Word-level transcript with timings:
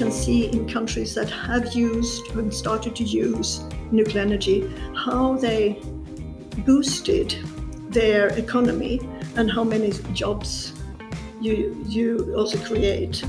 can 0.00 0.10
see 0.10 0.46
in 0.46 0.66
countries 0.66 1.14
that 1.14 1.28
have 1.28 1.74
used 1.74 2.34
and 2.34 2.54
started 2.54 2.96
to 2.96 3.04
use 3.04 3.64
nuclear 3.90 4.22
energy 4.22 4.66
how 4.96 5.36
they 5.36 5.78
boosted 6.64 7.36
their 7.90 8.28
economy 8.28 8.98
and 9.36 9.50
how 9.50 9.62
many 9.62 9.92
jobs 10.14 10.72
you, 11.38 11.76
you 11.86 12.34
also 12.34 12.56
create. 12.64 13.22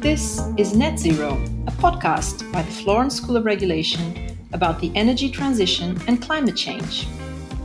This 0.00 0.42
is 0.58 0.76
Net 0.76 0.98
Zero, 0.98 1.42
a 1.66 1.72
podcast 1.86 2.52
by 2.52 2.60
the 2.60 2.70
Florence 2.70 3.16
School 3.16 3.38
of 3.38 3.46
Regulation 3.46 4.36
about 4.52 4.78
the 4.78 4.92
energy 4.94 5.30
transition 5.30 5.98
and 6.06 6.20
climate 6.20 6.54
change. 6.54 7.08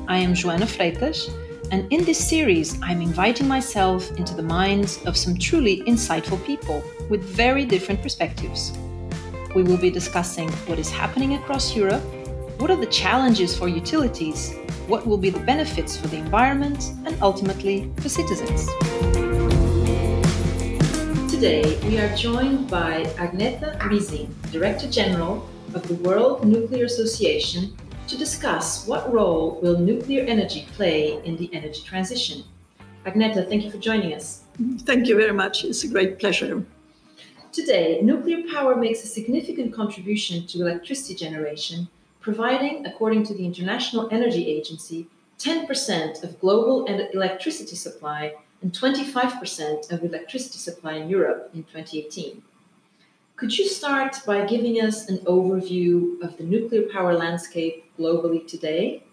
I 0.07 0.19
am 0.19 0.33
Joana 0.33 0.67
Freitas, 0.75 1.29
and 1.69 1.91
in 1.91 2.05
this 2.05 2.17
series, 2.17 2.81
I'm 2.81 3.01
inviting 3.01 3.47
myself 3.47 4.09
into 4.17 4.33
the 4.33 4.41
minds 4.41 5.03
of 5.05 5.17
some 5.17 5.37
truly 5.37 5.81
insightful 5.81 6.43
people 6.45 6.81
with 7.09 7.21
very 7.21 7.65
different 7.65 8.01
perspectives. 8.01 8.77
We 9.53 9.63
will 9.63 9.77
be 9.77 9.89
discussing 9.89 10.49
what 10.67 10.79
is 10.79 10.89
happening 10.89 11.33
across 11.33 11.75
Europe, 11.75 12.03
what 12.59 12.71
are 12.71 12.77
the 12.77 12.85
challenges 12.85 13.57
for 13.57 13.67
utilities, 13.67 14.55
what 14.87 15.05
will 15.05 15.17
be 15.17 15.29
the 15.29 15.39
benefits 15.39 15.97
for 15.97 16.07
the 16.07 16.17
environment, 16.17 16.93
and 17.05 17.17
ultimately 17.21 17.91
for 17.97 18.07
citizens. 18.07 18.67
Today, 21.29 21.77
we 21.83 21.99
are 21.99 22.15
joined 22.15 22.69
by 22.69 23.03
Agneta 23.17 23.77
Rising, 23.85 24.33
Director 24.51 24.89
General 24.89 25.45
of 25.73 25.85
the 25.87 25.95
World 25.95 26.45
Nuclear 26.45 26.85
Association, 26.85 27.75
to 28.07 28.17
discuss 28.17 28.87
what 28.87 29.11
role 29.11 29.59
will 29.61 29.77
nuclear 29.77 30.23
energy 30.23 30.65
play 30.71 31.21
in 31.25 31.35
the 31.35 31.53
energy 31.53 31.81
transition. 31.83 32.43
Agneta, 33.05 33.47
thank 33.47 33.63
you 33.63 33.71
for 33.71 33.77
joining 33.77 34.13
us. 34.13 34.43
Thank 34.79 35.07
you 35.07 35.17
very 35.17 35.33
much. 35.33 35.65
It's 35.65 35.83
a 35.83 35.87
great 35.87 36.17
pleasure. 36.17 36.63
Today, 37.51 37.99
nuclear 38.01 38.43
power 38.51 38.75
makes 38.75 39.03
a 39.03 39.07
significant 39.07 39.73
contribution 39.73 40.47
to 40.47 40.61
electricity 40.61 41.15
generation, 41.15 41.87
providing, 42.21 42.85
according 42.85 43.23
to 43.25 43.33
the 43.33 43.45
International 43.45 44.07
Energy 44.11 44.47
Agency, 44.47 45.07
10% 45.39 46.23
of 46.23 46.39
global 46.39 46.85
electricity 46.85 47.75
supply 47.75 48.33
and 48.61 48.71
25% 48.71 49.91
of 49.91 50.03
electricity 50.03 50.57
supply 50.57 50.93
in 50.93 51.09
Europe 51.09 51.49
in 51.53 51.63
2018. 51.63 52.41
Could 53.37 53.55
you 53.55 53.67
start 53.67 54.17
by 54.25 54.47
giving 54.47 54.81
us 54.81 55.09
an 55.09 55.19
overview 55.19 56.19
of 56.23 56.35
the 56.37 56.43
nuclear 56.43 56.89
power 56.91 57.13
landscape 57.13 57.85
globally 57.95 58.47
today? 58.47 59.03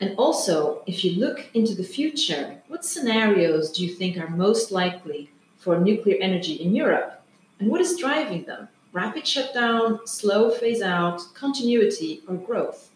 And 0.00 0.16
also, 0.18 0.82
if 0.86 1.04
you 1.04 1.20
look 1.20 1.46
into 1.54 1.76
the 1.76 1.84
future, 1.84 2.60
what 2.66 2.84
scenarios 2.84 3.70
do 3.70 3.86
you 3.86 3.94
think 3.94 4.18
are 4.18 4.28
most 4.28 4.72
likely 4.72 5.30
for 5.56 5.78
nuclear 5.78 6.16
energy 6.20 6.54
in 6.54 6.74
Europe? 6.74 7.22
And 7.60 7.70
what 7.70 7.80
is 7.80 7.96
driving 7.96 8.42
them? 8.42 8.66
Rapid 8.92 9.24
shutdown, 9.24 10.00
slow 10.04 10.50
phase 10.50 10.82
out, 10.82 11.22
continuity, 11.34 12.22
or 12.26 12.34
growth? 12.34 12.90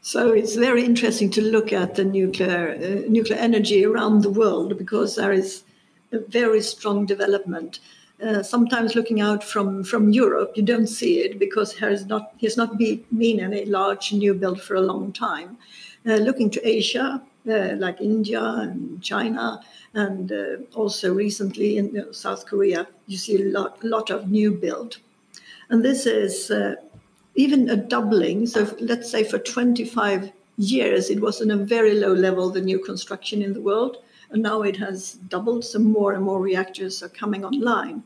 So 0.00 0.32
it's 0.32 0.56
very 0.56 0.86
interesting 0.86 1.28
to 1.32 1.42
look 1.42 1.70
at 1.70 1.96
the 1.96 2.04
nuclear 2.04 2.76
uh, 2.76 3.10
nuclear 3.10 3.38
energy 3.38 3.84
around 3.84 4.22
the 4.22 4.30
world 4.30 4.78
because 4.78 5.16
there 5.16 5.32
is 5.32 5.64
a 6.14 6.20
very 6.20 6.62
strong 6.62 7.06
development. 7.06 7.80
Uh, 8.22 8.42
sometimes 8.42 8.94
looking 8.94 9.20
out 9.20 9.42
from, 9.42 9.82
from 9.82 10.10
Europe, 10.10 10.52
you 10.54 10.62
don't 10.62 10.86
see 10.86 11.18
it 11.18 11.38
because 11.38 11.74
there 11.74 11.90
has 11.90 12.06
not 12.06 12.32
has 12.40 12.56
not 12.56 12.78
be, 12.78 13.04
been 13.18 13.40
any 13.40 13.64
large 13.64 14.12
new 14.12 14.32
build 14.32 14.60
for 14.62 14.76
a 14.76 14.80
long 14.80 15.12
time. 15.12 15.58
Uh, 16.06 16.16
looking 16.16 16.48
to 16.50 16.68
Asia, 16.68 17.20
uh, 17.48 17.74
like 17.76 18.00
India 18.00 18.42
and 18.42 19.02
China, 19.02 19.60
and 19.94 20.32
uh, 20.32 20.56
also 20.74 21.12
recently 21.12 21.78
in 21.78 21.86
you 21.86 21.92
know, 21.92 22.12
South 22.12 22.46
Korea, 22.46 22.86
you 23.06 23.16
see 23.16 23.42
a 23.42 23.44
lot, 23.46 23.82
lot 23.82 24.10
of 24.10 24.30
new 24.30 24.52
build. 24.52 24.98
And 25.70 25.84
this 25.84 26.06
is 26.06 26.50
uh, 26.50 26.76
even 27.34 27.68
a 27.68 27.76
doubling. 27.76 28.46
So 28.46 28.74
let's 28.80 29.10
say 29.10 29.24
for 29.24 29.38
25 29.38 30.32
years, 30.56 31.10
it 31.10 31.20
was 31.20 31.40
in 31.40 31.50
a 31.50 31.56
very 31.56 31.94
low 31.94 32.12
level, 32.12 32.50
the 32.50 32.60
new 32.60 32.78
construction 32.78 33.42
in 33.42 33.54
the 33.54 33.60
world. 33.60 33.98
And 34.30 34.42
now 34.42 34.62
it 34.62 34.76
has 34.76 35.12
doubled, 35.28 35.64
so 35.64 35.78
more 35.78 36.12
and 36.12 36.24
more 36.24 36.40
reactors 36.40 37.02
are 37.02 37.08
coming 37.08 37.44
online. 37.44 38.02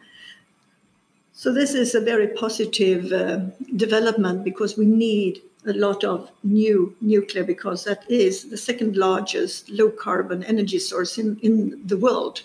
So 1.33 1.53
this 1.53 1.75
is 1.75 1.95
a 1.95 2.01
very 2.01 2.29
positive 2.29 3.13
uh, 3.13 3.39
development 3.77 4.45
because 4.45 4.77
we 4.77 4.87
need 4.87 5.41
a 5.67 5.73
lot 5.73 6.03
of 6.05 6.31
new 6.43 6.97
nuclear 7.01 7.45
because 7.45 7.85
that 7.85 8.09
is 8.11 8.51
the 8.51 8.57
second 8.57 8.97
largest 8.97 9.69
low 9.71 9.91
carbon 9.91 10.43
energy 10.45 10.79
source 10.79 11.19
in, 11.19 11.39
in 11.43 11.81
the 11.85 11.97
world. 11.97 12.43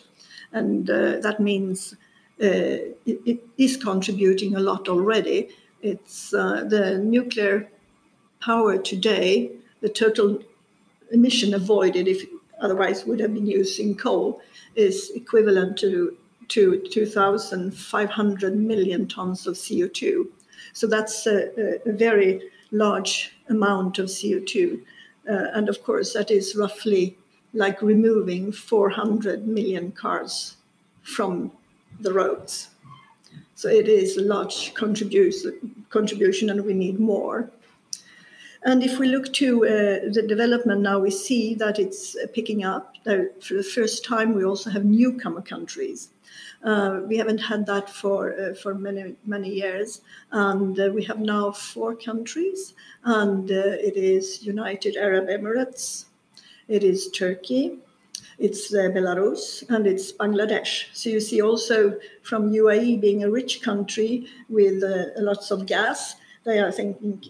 And 0.51 0.89
uh, 0.89 1.19
that 1.21 1.39
means 1.39 1.93
uh, 2.41 2.93
it, 3.05 3.19
it 3.25 3.39
is 3.57 3.77
contributing 3.77 4.55
a 4.55 4.59
lot 4.59 4.87
already 4.89 5.49
it's 5.83 6.33
uh, 6.33 6.63
the 6.63 6.97
nuclear 6.97 7.69
power 8.41 8.77
today, 8.77 9.51
the 9.81 9.89
total 9.89 10.39
emission 11.11 11.53
avoided 11.53 12.07
if 12.07 12.23
otherwise 12.63 13.05
would 13.05 13.19
have 13.19 13.33
been 13.33 13.45
using 13.45 13.95
coal 13.95 14.41
is 14.75 15.11
equivalent 15.13 15.77
to 15.77 16.17
to 16.49 16.81
2,500 16.89 18.55
million 18.57 19.07
tons 19.07 19.47
of 19.47 19.55
CO2. 19.55 20.27
So 20.73 20.87
that's 20.87 21.25
a, 21.25 21.79
a 21.87 21.93
very 21.93 22.41
large 22.71 23.35
amount 23.49 23.97
of 23.97 24.07
CO2. 24.07 24.81
Uh, 25.29 25.47
and 25.53 25.69
of 25.69 25.83
course, 25.83 26.13
that 26.13 26.29
is 26.31 26.55
roughly 26.55 27.17
like 27.53 27.81
removing 27.81 28.51
400 28.51 29.47
million 29.47 29.91
cars 29.91 30.57
from 31.01 31.51
the 31.99 32.11
roads. 32.11 32.69
So 33.55 33.69
it 33.69 33.87
is 33.87 34.17
a 34.17 34.23
large 34.23 34.73
contribution, 34.73 36.49
and 36.49 36.65
we 36.65 36.73
need 36.73 36.99
more. 36.99 37.49
And 38.65 38.81
if 38.81 38.97
we 38.97 39.07
look 39.07 39.33
to 39.33 39.65
uh, 39.65 39.69
the 40.11 40.25
development 40.25 40.81
now, 40.81 40.99
we 40.99 41.11
see 41.11 41.53
that 41.55 41.79
it's 41.79 42.15
uh, 42.15 42.27
picking 42.33 42.63
up. 42.63 42.95
For 43.03 43.55
the 43.55 43.63
first 43.63 44.05
time, 44.05 44.33
we 44.33 44.45
also 44.45 44.69
have 44.69 44.85
newcomer 44.85 45.41
countries. 45.41 46.09
Uh, 46.63 47.01
we 47.05 47.17
haven't 47.17 47.39
had 47.39 47.65
that 47.65 47.89
for 47.89 48.33
uh, 48.39 48.53
for 48.53 48.73
many 48.73 49.15
many 49.25 49.49
years, 49.49 49.99
and 50.31 50.79
uh, 50.79 50.89
we 50.93 51.03
have 51.03 51.19
now 51.19 51.51
four 51.51 51.93
countries, 51.93 52.73
and 53.03 53.51
uh, 53.51 53.87
it 53.89 53.97
is 53.97 54.43
United 54.43 54.95
Arab 54.95 55.27
Emirates, 55.27 56.05
it 56.69 56.83
is 56.85 57.11
Turkey, 57.11 57.79
it's 58.39 58.73
uh, 58.73 58.89
Belarus 58.95 59.69
and 59.69 59.85
it's 59.85 60.13
Bangladesh. 60.13 60.85
So 60.93 61.09
you 61.09 61.19
see 61.19 61.41
also 61.41 61.99
from 62.21 62.53
UAE 62.53 63.01
being 63.01 63.25
a 63.25 63.29
rich 63.29 63.61
country 63.61 64.27
with 64.47 64.83
lots 65.17 65.51
of 65.51 65.65
gas, 65.65 66.15
they 66.45 66.59
are 66.59 66.71
thinking 66.71 67.21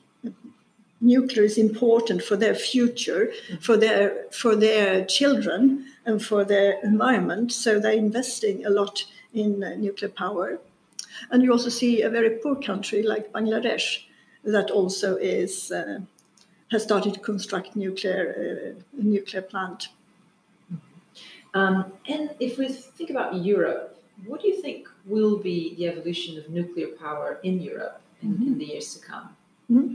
nuclear 1.04 1.44
is 1.44 1.58
important 1.58 2.24
for 2.24 2.38
their 2.38 2.56
future, 2.56 3.32
for 3.60 3.78
their 3.78 4.26
for 4.32 4.56
their 4.56 5.06
children 5.06 5.86
and 6.06 6.24
for 6.24 6.44
their 6.46 6.80
environment. 6.84 7.52
So 7.52 7.80
they're 7.80 7.92
investing 7.92 8.66
a 8.66 8.70
lot 8.70 9.06
in 9.34 9.64
uh, 9.64 9.76
nuclear 9.76 10.10
power. 10.10 10.60
And 11.30 11.44
you 11.44 11.52
also 11.52 11.70
see 11.70 12.02
a 12.02 12.10
very 12.10 12.32
poor 12.42 12.56
country 12.56 13.04
like 13.04 13.32
Bangladesh 13.32 14.06
that 14.44 14.72
also 14.72 15.16
is 15.16 15.72
uh, 15.72 16.00
has 16.72 16.84
started 16.84 17.14
to 17.14 17.20
construct 17.20 17.76
nuclear 17.76 18.22
uh, 18.40 18.82
nuclear 18.94 19.42
plant. 19.42 19.90
Um, 21.54 21.94
and 22.08 22.32
if 22.40 22.58
we 22.58 22.68
think 22.68 23.12
about 23.12 23.36
Europe, 23.36 24.02
what 24.26 24.42
do 24.42 24.48
you 24.48 24.60
think 24.60 24.88
will 25.06 25.38
be 25.38 25.76
the 25.76 25.88
evolution 25.88 26.38
of 26.40 26.50
nuclear 26.50 26.88
power 26.88 27.40
in 27.44 27.62
Europe 27.62 28.02
in, 28.24 28.30
mm-hmm. 28.30 28.48
in 28.48 28.58
the 28.58 28.66
years 28.66 28.96
to 28.96 29.06
come? 29.06 29.30
Mm-hmm. 29.70 29.94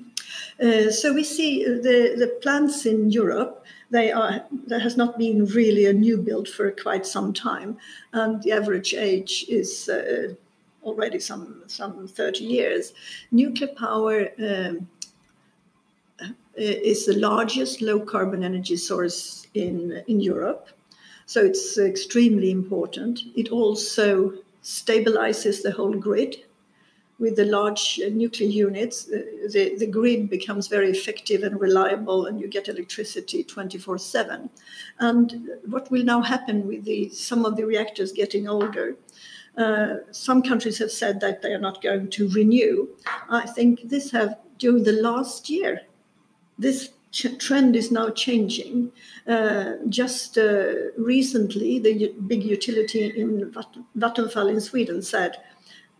Uh, 0.62 0.90
so 0.90 1.12
we 1.12 1.24
see 1.24 1.64
the, 1.64 2.14
the 2.16 2.38
plants 2.42 2.86
in 2.86 3.10
Europe. 3.10 3.64
They 3.90 4.12
are 4.12 4.44
there 4.66 4.80
has 4.80 4.96
not 4.96 5.18
been 5.18 5.46
really 5.46 5.86
a 5.86 5.92
new 5.92 6.18
build 6.18 6.48
for 6.48 6.70
quite 6.70 7.06
some 7.06 7.32
time, 7.32 7.78
and 8.12 8.42
the 8.42 8.52
average 8.52 8.94
age 8.94 9.46
is 9.48 9.88
uh, 9.88 10.34
already 10.82 11.20
some 11.20 11.62
some 11.66 12.06
thirty 12.06 12.44
years. 12.44 12.92
Nuclear 13.30 13.74
power. 13.74 14.28
Um, 14.38 14.88
is 16.60 17.06
the 17.06 17.14
largest 17.14 17.80
low 17.80 18.00
carbon 18.00 18.42
energy 18.42 18.76
source 18.76 19.46
in, 19.54 20.02
in 20.08 20.18
Europe. 20.18 20.68
So 21.26 21.40
it's 21.40 21.78
extremely 21.78 22.50
important. 22.50 23.20
It 23.36 23.50
also 23.50 24.32
stabilizes 24.64 25.62
the 25.62 25.70
whole 25.70 25.94
grid. 25.94 26.36
With 27.18 27.34
the 27.34 27.44
large 27.44 28.00
nuclear 28.12 28.48
units, 28.48 29.04
the, 29.04 29.74
the 29.76 29.86
grid 29.86 30.30
becomes 30.30 30.68
very 30.68 30.90
effective 30.90 31.42
and 31.42 31.60
reliable, 31.60 32.26
and 32.26 32.40
you 32.40 32.46
get 32.46 32.68
electricity 32.68 33.42
24 33.42 33.98
7. 33.98 34.48
And 35.00 35.48
what 35.66 35.90
will 35.90 36.04
now 36.04 36.20
happen 36.22 36.66
with 36.66 36.84
the, 36.84 37.08
some 37.08 37.44
of 37.44 37.56
the 37.56 37.66
reactors 37.66 38.12
getting 38.12 38.48
older? 38.48 38.96
Uh, 39.56 39.96
some 40.12 40.40
countries 40.42 40.78
have 40.78 40.92
said 40.92 41.18
that 41.20 41.42
they 41.42 41.52
are 41.52 41.58
not 41.58 41.82
going 41.82 42.08
to 42.10 42.28
renew. 42.28 42.88
I 43.28 43.44
think 43.46 43.88
this 43.88 44.12
have 44.12 44.38
during 44.58 44.84
the 44.84 44.92
last 44.92 45.50
year, 45.50 45.80
this 46.58 46.90
ch- 47.10 47.38
trend 47.38 47.74
is 47.74 47.90
now 47.90 48.10
changing. 48.10 48.92
Uh, 49.26 49.72
just 49.88 50.38
uh, 50.38 50.90
recently, 50.96 51.78
the 51.78 51.92
u- 51.92 52.14
big 52.26 52.44
utility 52.44 53.06
in 53.20 53.50
Vat- 53.50 53.78
Vattenfall 53.96 54.48
in 54.48 54.60
Sweden 54.60 55.02
said, 55.02 55.36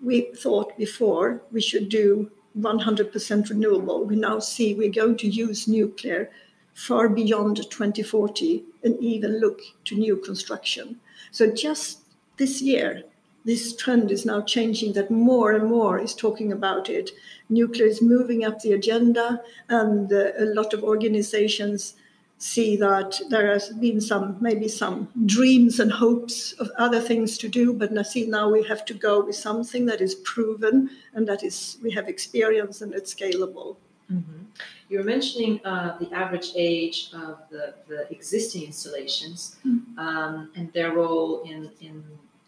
we 0.02 0.32
thought 0.34 0.76
before 0.76 1.42
we 1.50 1.60
should 1.60 1.88
do 1.88 2.30
100% 2.58 3.50
renewable. 3.50 4.04
We 4.04 4.16
now 4.16 4.38
see 4.38 4.74
we're 4.74 4.90
going 4.90 5.16
to 5.18 5.28
use 5.28 5.68
nuclear 5.68 6.30
far 6.74 7.08
beyond 7.08 7.56
2040 7.56 8.64
and 8.84 8.96
even 9.00 9.40
look 9.40 9.60
to 9.84 9.96
new 9.96 10.16
construction. 10.16 11.00
So 11.32 11.50
just 11.50 12.00
this 12.36 12.62
year, 12.62 13.02
this 13.44 13.74
trend 13.74 14.10
is 14.10 14.24
now 14.24 14.42
changing 14.42 14.92
that 14.92 15.10
more 15.10 15.52
and 15.52 15.68
more 15.68 15.98
is 15.98 16.14
talking 16.14 16.52
about 16.52 16.88
it. 16.88 17.10
Nuclear 17.48 17.86
is 17.86 18.02
moving 18.02 18.44
up 18.44 18.60
the 18.60 18.72
agenda, 18.72 19.42
and 19.68 20.12
uh, 20.12 20.32
a 20.38 20.44
lot 20.44 20.74
of 20.74 20.84
organizations 20.84 21.94
see 22.38 22.76
that 22.76 23.20
there 23.30 23.52
has 23.52 23.70
been 23.70 24.00
some 24.00 24.36
maybe 24.40 24.68
some 24.68 25.08
dreams 25.26 25.80
and 25.80 25.90
hopes 25.90 26.52
of 26.52 26.70
other 26.78 27.00
things 27.00 27.36
to 27.36 27.48
do 27.48 27.72
but 27.72 27.96
I 27.98 28.02
see 28.02 28.26
now 28.26 28.48
we 28.48 28.62
have 28.62 28.84
to 28.86 28.94
go 28.94 29.24
with 29.24 29.34
something 29.34 29.86
that 29.86 30.00
is 30.00 30.14
proven 30.14 30.88
and 31.14 31.26
that 31.26 31.42
is 31.42 31.78
we 31.82 31.90
have 31.90 32.08
experience 32.08 32.80
and 32.80 32.94
it's 32.94 33.12
scalable 33.12 33.76
mm-hmm. 34.10 34.42
you 34.88 34.98
were 34.98 35.04
mentioning 35.04 35.60
uh, 35.64 35.98
the 35.98 36.12
average 36.12 36.52
age 36.54 37.10
of 37.12 37.40
the, 37.50 37.74
the 37.88 38.10
existing 38.12 38.62
installations 38.62 39.56
mm-hmm. 39.66 39.98
um, 39.98 40.52
and 40.54 40.72
their 40.72 40.92
role 40.92 41.42
in, 41.42 41.72
in 41.80 42.04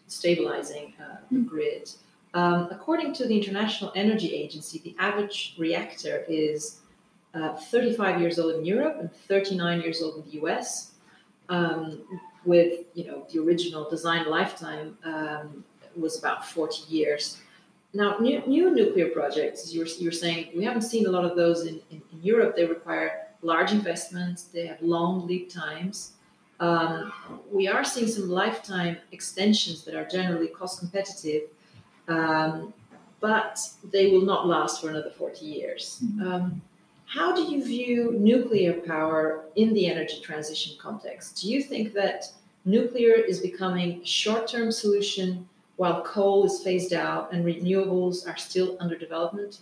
stabilizing 0.07 0.93
uh, 1.01 1.17
the 1.31 1.39
mm-hmm. 1.39 1.47
grid 1.49 1.91
um, 2.33 2.69
according 2.71 3.13
to 3.13 3.27
the 3.27 3.35
international 3.35 3.91
energy 3.95 4.33
agency 4.33 4.79
the 4.85 4.95
average 4.99 5.55
reactor 5.57 6.23
is 6.29 6.80
uh, 7.33 7.55
35 7.55 8.19
years 8.21 8.39
old 8.39 8.55
in 8.55 8.65
Europe 8.65 8.97
and 8.99 9.11
39 9.27 9.81
years 9.81 10.01
old 10.01 10.17
in 10.17 10.31
the 10.31 10.45
US, 10.45 10.91
um, 11.49 12.01
with 12.45 12.85
you 12.93 13.05
know 13.05 13.25
the 13.31 13.39
original 13.39 13.89
design 13.89 14.29
lifetime 14.29 14.97
um, 15.03 15.63
was 15.95 16.19
about 16.19 16.45
40 16.45 16.83
years. 16.93 17.39
Now, 17.93 18.17
new, 18.19 18.41
new 18.47 18.73
nuclear 18.73 19.09
projects, 19.09 19.63
as 19.63 19.73
you 19.73 19.81
were, 19.81 19.85
you 19.85 20.05
were 20.05 20.13
saying, 20.13 20.51
we 20.55 20.63
haven't 20.63 20.83
seen 20.83 21.07
a 21.07 21.09
lot 21.09 21.25
of 21.25 21.35
those 21.35 21.65
in, 21.65 21.81
in, 21.89 22.01
in 22.13 22.23
Europe. 22.23 22.55
They 22.55 22.65
require 22.65 23.27
large 23.41 23.73
investments, 23.73 24.43
they 24.43 24.67
have 24.67 24.81
long 24.81 25.27
lead 25.27 25.49
times. 25.49 26.13
Um, 26.61 27.11
we 27.51 27.67
are 27.67 27.83
seeing 27.83 28.07
some 28.07 28.29
lifetime 28.29 28.97
extensions 29.11 29.83
that 29.85 29.95
are 29.95 30.05
generally 30.05 30.47
cost 30.47 30.79
competitive, 30.79 31.43
um, 32.07 32.73
but 33.19 33.59
they 33.91 34.11
will 34.11 34.21
not 34.21 34.47
last 34.47 34.79
for 34.79 34.89
another 34.89 35.09
40 35.09 35.45
years. 35.45 35.99
Mm-hmm. 36.03 36.59
How 37.13 37.35
do 37.35 37.41
you 37.43 37.61
view 37.61 38.15
nuclear 38.17 38.71
power 38.71 39.43
in 39.57 39.73
the 39.73 39.87
energy 39.87 40.21
transition 40.23 40.77
context? 40.79 41.41
Do 41.41 41.51
you 41.51 41.61
think 41.61 41.91
that 41.91 42.31
nuclear 42.63 43.15
is 43.15 43.41
becoming 43.41 44.01
a 44.01 44.05
short 44.05 44.47
term 44.47 44.71
solution 44.71 45.45
while 45.75 46.03
coal 46.03 46.45
is 46.45 46.63
phased 46.63 46.93
out 46.93 47.33
and 47.33 47.43
renewables 47.43 48.25
are 48.25 48.37
still 48.37 48.77
under 48.79 48.97
development? 48.97 49.59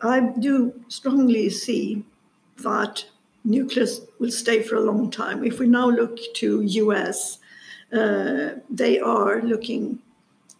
I 0.00 0.32
do 0.38 0.72
strongly 0.88 1.50
see 1.50 2.02
that 2.62 3.04
nuclear 3.44 3.86
will 4.18 4.30
stay 4.30 4.62
for 4.62 4.76
a 4.76 4.80
long 4.80 5.10
time. 5.10 5.44
If 5.44 5.58
we 5.58 5.66
now 5.66 5.90
look 5.90 6.18
to 6.36 6.62
US, 6.62 7.40
uh, 7.92 8.52
they 8.70 9.00
are 9.00 9.42
looking 9.42 9.98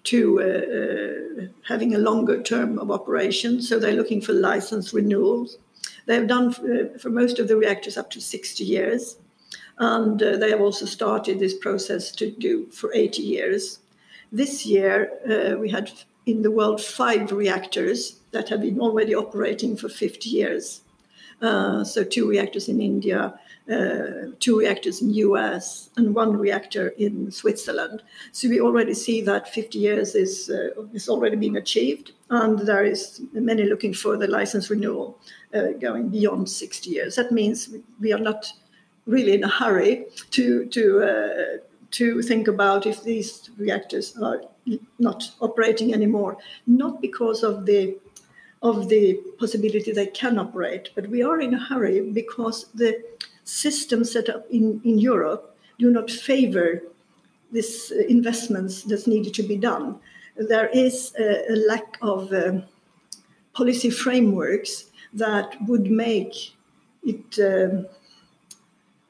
to 0.07 0.41
uh, 0.41 1.43
uh, 1.43 1.47
having 1.69 1.95
a 1.95 1.99
longer 1.99 2.43
term 2.43 2.79
of 2.79 2.91
operation. 2.91 3.61
So 3.61 3.79
they're 3.79 3.93
looking 3.93 4.21
for 4.21 4.33
license 4.33 4.93
renewals. 4.93 5.59
They've 6.07 6.27
done 6.27 6.53
for, 6.53 6.73
uh, 6.73 6.99
for 6.99 7.11
most 7.11 7.39
of 7.39 7.49
the 7.49 7.57
reactors 7.57 7.97
up 7.97 8.11
to 8.11 8.21
60 8.21 8.65
years. 8.65 9.17
And 9.79 10.23
uh, 10.23 10.37
they 10.37 10.51
have 10.51 10.61
also 10.61 10.87
started 10.87 11.39
this 11.39 11.55
process 11.55 12.11
to 12.13 12.31
do 12.31 12.67
for 12.67 12.93
80 12.95 13.23
years. 13.23 13.81
This 14.33 14.65
year, 14.65 15.13
uh, 15.29 15.59
we 15.59 15.71
had 15.71 15.91
in 16.25 16.43
the 16.43 16.51
world 16.51 16.81
five 16.83 17.31
reactors 17.31 18.21
that 18.33 18.49
have 18.49 18.63
been 18.63 18.81
already 18.81 19.15
operating 19.15 19.77
for 19.77 19.89
50 19.89 20.29
years. 20.29 20.81
Uh, 21.43 21.85
so, 21.85 22.03
two 22.03 22.29
reactors 22.29 22.69
in 22.69 22.81
India, 22.81 23.39
uh, 23.71 24.31
two 24.39 24.59
reactors 24.59 25.03
in 25.03 25.11
US 25.15 25.91
and 25.97 26.15
one 26.15 26.37
reactor 26.37 26.89
in 26.91 27.31
Switzerland. 27.31 28.03
So 28.33 28.49
we 28.49 28.61
already 28.61 28.95
see 28.95 29.21
that 29.23 29.53
50 29.53 29.79
years 29.79 30.15
is, 30.15 30.51
uh, 30.51 30.83
is 30.93 31.09
already 31.09 31.37
being 31.37 31.57
achieved, 31.57 32.13
and 32.31 32.61
there 32.61 32.85
is 32.85 33.23
many 33.33 33.65
looking 33.65 33.93
for 33.93 34.17
the 34.17 34.29
license 34.29 34.71
renewal 34.71 35.19
uh, 35.55 35.73
going 35.81 36.11
beyond 36.11 36.49
60 36.49 36.91
years. 36.91 37.17
That 37.17 37.33
means 37.33 37.71
we 38.01 38.13
are 38.13 38.21
not 38.21 38.53
really 39.07 39.35
in 39.35 39.45
a 39.45 39.49
hurry 39.49 40.07
to 40.31 40.67
to 40.67 41.03
uh, 41.03 41.59
to 41.93 42.23
think 42.23 42.49
about 42.49 42.87
if 42.87 43.03
these 43.03 43.51
reactors 43.57 44.17
are 44.19 44.43
not 44.99 45.31
operating 45.41 45.95
anymore, 45.95 46.37
not 46.67 47.01
because 47.01 47.43
of 47.43 47.67
the 47.67 47.97
of 48.63 48.89
the 48.89 49.15
possibility 49.39 49.93
they 49.93 50.07
can 50.07 50.39
operate, 50.39 50.91
but 50.95 51.09
we 51.09 51.23
are 51.23 51.41
in 51.41 51.55
a 51.55 51.59
hurry 51.59 52.01
because 52.01 52.67
the 52.75 53.03
systems 53.47 54.13
set 54.13 54.29
up 54.29 54.45
in, 54.51 54.81
in 54.85 54.99
Europe 54.99 55.57
do 55.79 55.91
not 55.91 56.11
favor 56.11 56.83
these 57.53 57.93
uh, 57.93 58.03
investments 58.09 58.83
that's 58.83 59.07
needed 59.07 59.33
to 59.35 59.43
be 59.43 59.57
done. 59.57 59.99
There 60.37 60.69
is 60.69 61.15
a, 61.19 61.53
a 61.53 61.57
lack 61.69 61.97
of 62.03 62.33
uh, 62.33 62.61
policy 63.55 63.91
frameworks 63.91 64.87
that 65.15 65.57
would 65.67 65.91
make 65.91 66.35
it 67.05 67.39
uh, 67.39 67.85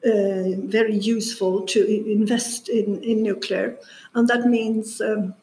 uh, 0.07 0.55
very 0.67 0.95
useful 0.95 1.63
to 1.63 2.11
invest 2.11 2.69
in, 2.69 3.03
in 3.03 3.23
nuclear. 3.23 3.75
And 4.13 4.27
that 4.27 4.45
means 4.45 5.01
um, 5.01 5.33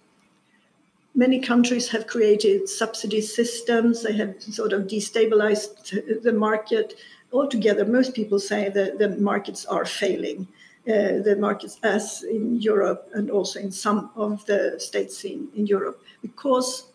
many 1.14 1.40
countries 1.40 1.88
have 1.88 2.06
created 2.06 2.68
subsidy 2.68 3.20
systems, 3.20 4.04
they 4.04 4.12
have 4.12 4.40
sort 4.40 4.72
of 4.72 4.82
destabilized 4.82 6.22
the 6.22 6.32
market 6.32 6.94
altogether, 7.34 7.84
most 7.84 8.14
people 8.14 8.38
say 8.38 8.70
that 8.70 8.98
the 8.98 9.10
markets 9.10 9.66
are 9.66 9.84
failing. 9.84 10.46
Uh, 10.86 11.24
the 11.24 11.36
markets, 11.38 11.78
as 11.82 12.22
in 12.24 12.60
Europe 12.60 13.08
and 13.14 13.30
also 13.30 13.58
in 13.58 13.72
some 13.72 14.10
of 14.16 14.44
the 14.44 14.74
states 14.78 15.24
in, 15.24 15.48
in 15.56 15.66
Europe, 15.66 15.98
because 16.20 16.88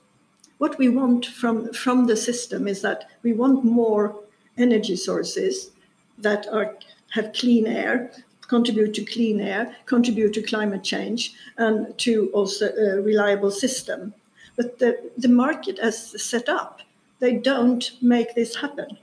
what 0.59 0.77
we 0.77 0.89
want 0.89 1.25
from, 1.25 1.74
from 1.74 2.06
the 2.06 2.15
system 2.15 2.68
is 2.68 2.81
that 2.81 3.09
we 3.24 3.33
want 3.33 3.65
more 3.65 4.15
energy 4.57 4.95
sources 4.95 5.71
that 6.19 6.45
are, 6.51 6.77
have 7.09 7.33
clean 7.33 7.65
air, 7.65 8.12
contribute 8.47 8.94
to 8.94 9.03
clean 9.03 9.41
air, 9.41 9.75
contribute 9.88 10.33
to 10.33 10.44
climate 10.44 10.83
change, 10.83 11.33
and 11.58 11.98
to 11.98 12.29
also 12.34 12.67
a 12.75 13.01
reliable 13.01 13.51
system. 13.51 14.13
But 14.55 14.77
the, 14.77 15.00
the 15.17 15.29
market 15.29 15.79
as 15.79 16.22
set 16.22 16.48
up, 16.48 16.81
they 17.19 17.38
don't 17.38 17.91
make 18.01 18.36
this 18.36 18.55
happen. 18.55 19.00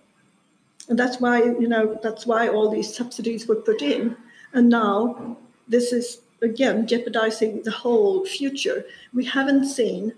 And 0.89 0.99
that's 0.99 1.21
why, 1.21 1.43
you 1.43 1.69
know, 1.69 1.99
that's 2.03 2.27
why 2.27 2.49
all 2.49 2.71
these 2.71 2.95
subsidies 2.95 3.47
were 3.47 3.57
put 3.57 3.83
in. 3.83 4.17
And 4.53 4.69
now 4.69 5.37
this 5.67 5.93
is 5.93 6.21
again 6.43 6.87
jeopardizing 6.87 7.63
the 7.63 7.71
whole 7.71 8.25
future. 8.25 8.85
We 9.13 9.25
haven't 9.25 9.67
seen 9.67 10.13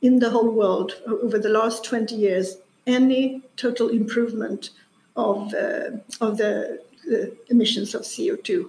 in 0.00 0.18
the 0.18 0.30
whole 0.30 0.50
world 0.50 1.00
over 1.06 1.38
the 1.38 1.48
last 1.48 1.84
20 1.84 2.14
years 2.14 2.58
any 2.86 3.42
total 3.56 3.88
improvement 3.88 4.70
of, 5.16 5.54
uh, 5.54 5.90
of 6.20 6.36
the, 6.38 6.82
the 7.06 7.36
emissions 7.48 7.94
of 7.94 8.02
CO2. 8.02 8.68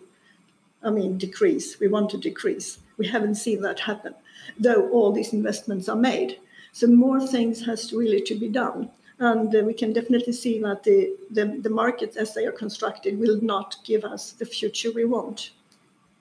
I 0.84 0.92
mean, 0.92 1.18
decrease. 1.18 1.80
We 1.80 1.88
want 1.88 2.10
to 2.12 2.18
decrease. 2.18 2.80
We 2.98 3.08
haven't 3.08 3.36
seen 3.36 3.62
that 3.64 3.82
happen, 3.82 4.14
though 4.60 4.90
all 4.90 5.12
these 5.12 5.34
investments 5.34 5.90
are 5.90 5.96
made. 5.96 6.40
So 6.72 6.88
more 6.88 7.26
things 7.26 7.66
has 7.66 7.92
really 7.92 8.22
to 8.22 8.36
be 8.36 8.50
done 8.50 8.90
and 9.20 9.56
uh, 9.56 9.60
we 9.60 9.74
can 9.74 9.94
definitely 9.94 10.34
see 10.34 10.60
that 10.60 10.84
the, 10.84 11.16
the, 11.32 11.46
the, 11.62 11.70
markets 11.70 12.18
as 12.18 12.34
they 12.34 12.46
are 12.46 12.52
constructed 12.52 13.18
will 13.18 13.40
not 13.42 13.78
give 13.86 14.04
us 14.04 14.32
the 14.34 14.46
future 14.46 14.92
we 14.92 15.06
want. 15.06 15.52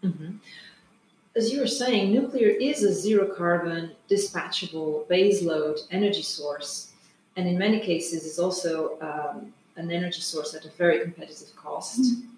Mm-hmm. 0.04 0.36
As 1.36 1.52
you 1.52 1.60
were 1.60 1.66
saying, 1.66 2.12
nuclear 2.12 2.48
is 2.48 2.84
a 2.84 2.92
zero 2.92 3.26
carbon, 3.26 3.90
dispatchable, 4.08 5.06
baseload 5.08 5.80
energy 5.90 6.22
source, 6.22 6.92
and 7.36 7.48
in 7.48 7.58
many 7.58 7.80
cases 7.80 8.24
is 8.24 8.38
also 8.38 8.96
um, 9.00 9.52
an 9.76 9.90
energy 9.90 10.20
source 10.20 10.54
at 10.54 10.64
a 10.64 10.70
very 10.70 11.00
competitive 11.00 11.54
cost. 11.56 12.00
Mm-hmm. 12.00 12.28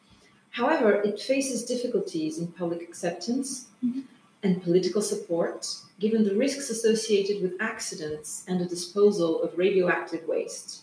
However, 0.50 1.02
it 1.02 1.20
faces 1.20 1.66
difficulties 1.66 2.38
in 2.38 2.46
public 2.46 2.80
acceptance 2.80 3.66
mm-hmm. 3.84 4.00
And 4.46 4.62
political 4.62 5.02
support 5.02 5.66
given 5.98 6.22
the 6.24 6.34
risks 6.34 6.70
associated 6.70 7.42
with 7.42 7.54
accidents 7.60 8.44
and 8.48 8.60
the 8.60 8.64
disposal 8.64 9.42
of 9.42 9.58
radioactive 9.58 10.26
waste. 10.28 10.82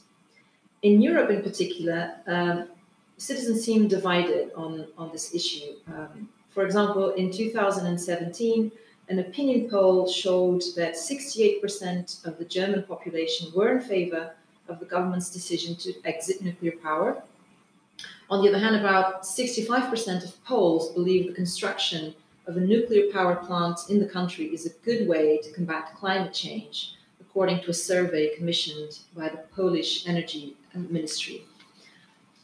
In 0.82 1.02
Europe, 1.02 1.30
in 1.30 1.42
particular, 1.42 2.16
um, 2.28 2.68
citizens 3.18 3.64
seem 3.64 3.88
divided 3.88 4.52
on, 4.56 4.88
on 4.98 5.12
this 5.12 5.34
issue. 5.34 5.76
Um, 5.88 6.30
for 6.50 6.66
example, 6.66 7.12
in 7.12 7.32
2017, 7.32 8.72
an 9.10 9.20
opinion 9.20 9.70
poll 9.70 10.08
showed 10.08 10.64
that 10.76 10.96
68% 10.96 12.26
of 12.26 12.38
the 12.38 12.46
German 12.46 12.84
population 12.84 13.52
were 13.56 13.78
in 13.78 13.82
favor 13.82 14.34
of 14.68 14.80
the 14.80 14.86
government's 14.86 15.30
decision 15.30 15.76
to 15.78 15.94
exit 16.06 16.42
nuclear 16.42 16.74
power. 16.84 17.22
On 18.30 18.42
the 18.42 18.50
other 18.50 18.60
hand, 18.60 18.76
about 18.76 19.24
65% 19.24 20.24
of 20.24 20.44
Poles 20.46 20.92
believe 20.94 21.28
the 21.28 21.34
construction 21.34 22.16
of 22.48 22.58
a 22.58 22.60
nuclear 22.60 23.12
power 23.12 23.36
plant 23.36 23.80
in 23.90 24.00
the 24.00 24.06
country 24.06 24.46
is 24.46 24.66
a 24.66 24.70
good 24.86 25.08
way 25.08 25.40
to 25.44 25.52
combat 25.54 25.96
climate 25.96 26.34
change, 26.34 26.96
according 27.22 27.62
to 27.62 27.70
a 27.70 27.74
survey 27.74 28.36
commissioned 28.36 29.00
by 29.16 29.30
the 29.30 29.38
Polish 29.56 30.08
Energy 30.08 30.56
Ministry. 30.76 31.44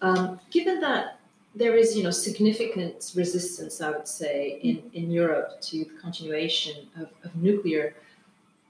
Um, 0.01 0.39
given 0.51 0.79
that 0.81 1.19
there 1.55 1.75
is, 1.75 1.97
you 1.97 2.03
know, 2.03 2.11
significant 2.11 3.11
resistance, 3.15 3.81
I 3.81 3.89
would 3.91 4.07
say, 4.07 4.59
in, 4.63 4.83
in 4.93 5.11
Europe 5.11 5.59
to 5.61 5.79
the 5.79 5.91
continuation 6.01 6.87
of, 6.95 7.09
of 7.23 7.35
nuclear, 7.35 7.95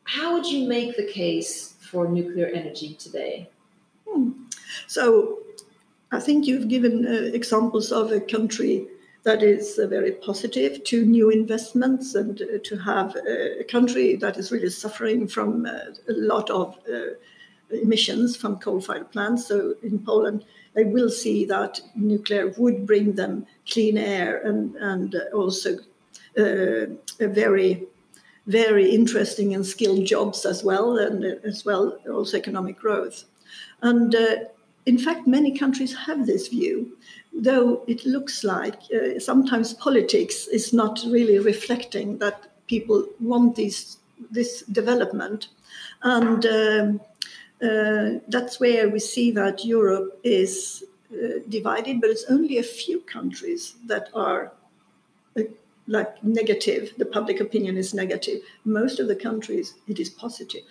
how 0.05 0.33
would 0.33 0.45
you 0.45 0.67
make 0.67 0.97
the 0.97 1.05
case 1.05 1.75
for 1.91 2.07
nuclear 2.07 2.47
energy 2.47 2.95
today? 2.95 3.49
Hmm. 4.07 4.31
So, 4.87 5.39
I 6.11 6.19
think 6.19 6.47
you've 6.47 6.67
given 6.67 7.05
uh, 7.05 7.29
examples 7.33 7.91
of 7.91 8.11
a 8.11 8.19
country 8.19 8.87
that 9.29 9.43
is 9.43 9.77
uh, 9.77 9.85
very 9.85 10.11
positive 10.11 10.83
to 10.83 11.05
new 11.05 11.29
investments 11.29 12.15
and 12.15 12.41
uh, 12.41 12.57
to 12.63 12.75
have 12.77 13.15
a 13.15 13.63
country 13.63 14.15
that 14.15 14.37
is 14.37 14.51
really 14.51 14.71
suffering 14.71 15.27
from 15.27 15.67
uh, 15.67 15.71
a 16.07 16.13
lot 16.13 16.49
of 16.49 16.75
uh, 16.91 17.13
emissions 17.69 18.35
from 18.35 18.57
coal-fired 18.57 19.11
plants. 19.11 19.47
So 19.47 19.75
in 19.83 19.99
Poland, 19.99 20.45
they 20.73 20.85
will 20.85 21.11
see 21.11 21.45
that 21.45 21.79
nuclear 21.93 22.53
would 22.57 22.87
bring 22.87 23.13
them 23.13 23.45
clean 23.71 23.97
air 23.99 24.41
and 24.47 24.75
and 24.91 25.15
also 25.33 25.77
uh, 26.43 26.85
very 27.19 27.85
very 28.47 28.89
interesting 28.89 29.53
and 29.53 29.63
skilled 29.63 30.05
jobs 30.05 30.43
as 30.45 30.63
well, 30.63 30.97
and 30.97 31.23
as 31.45 31.63
well 31.65 31.99
also 32.09 32.37
economic 32.37 32.79
growth. 32.79 33.25
And 33.81 34.15
uh, 34.15 34.35
in 34.85 34.97
fact, 34.97 35.27
many 35.27 35.51
countries 35.55 35.93
have 36.07 36.25
this 36.25 36.47
view, 36.47 36.97
though 37.33 37.83
it 37.87 38.05
looks 38.05 38.43
like 38.43 38.79
uh, 38.93 39.19
sometimes 39.19 39.73
politics 39.73 40.47
is 40.47 40.73
not 40.73 40.99
really 41.07 41.39
reflecting 41.39 42.17
that 42.19 42.49
people 42.67 43.05
want 43.19 43.55
these, 43.55 43.97
this 44.31 44.63
development. 44.63 45.47
And 46.03 46.45
um, 46.45 47.01
uh, 47.61 48.19
that's 48.27 48.59
where 48.59 48.89
we 48.89 48.99
see 48.99 49.31
that 49.31 49.65
Europe 49.65 50.19
is 50.23 50.83
uh, 51.11 51.39
divided, 51.49 52.01
but 52.01 52.09
it's 52.09 52.25
only 52.29 52.57
a 52.57 52.63
few 52.63 53.01
countries 53.01 53.75
that 53.85 54.09
are 54.13 54.51
uh, 55.37 55.43
like 55.87 56.23
negative. 56.23 56.93
The 56.97 57.05
public 57.05 57.39
opinion 57.39 57.77
is 57.77 57.93
negative. 57.93 58.41
Most 58.63 58.99
of 58.99 59.07
the 59.07 59.15
countries, 59.15 59.75
it 59.87 59.99
is 59.99 60.09
positive. 60.09 60.63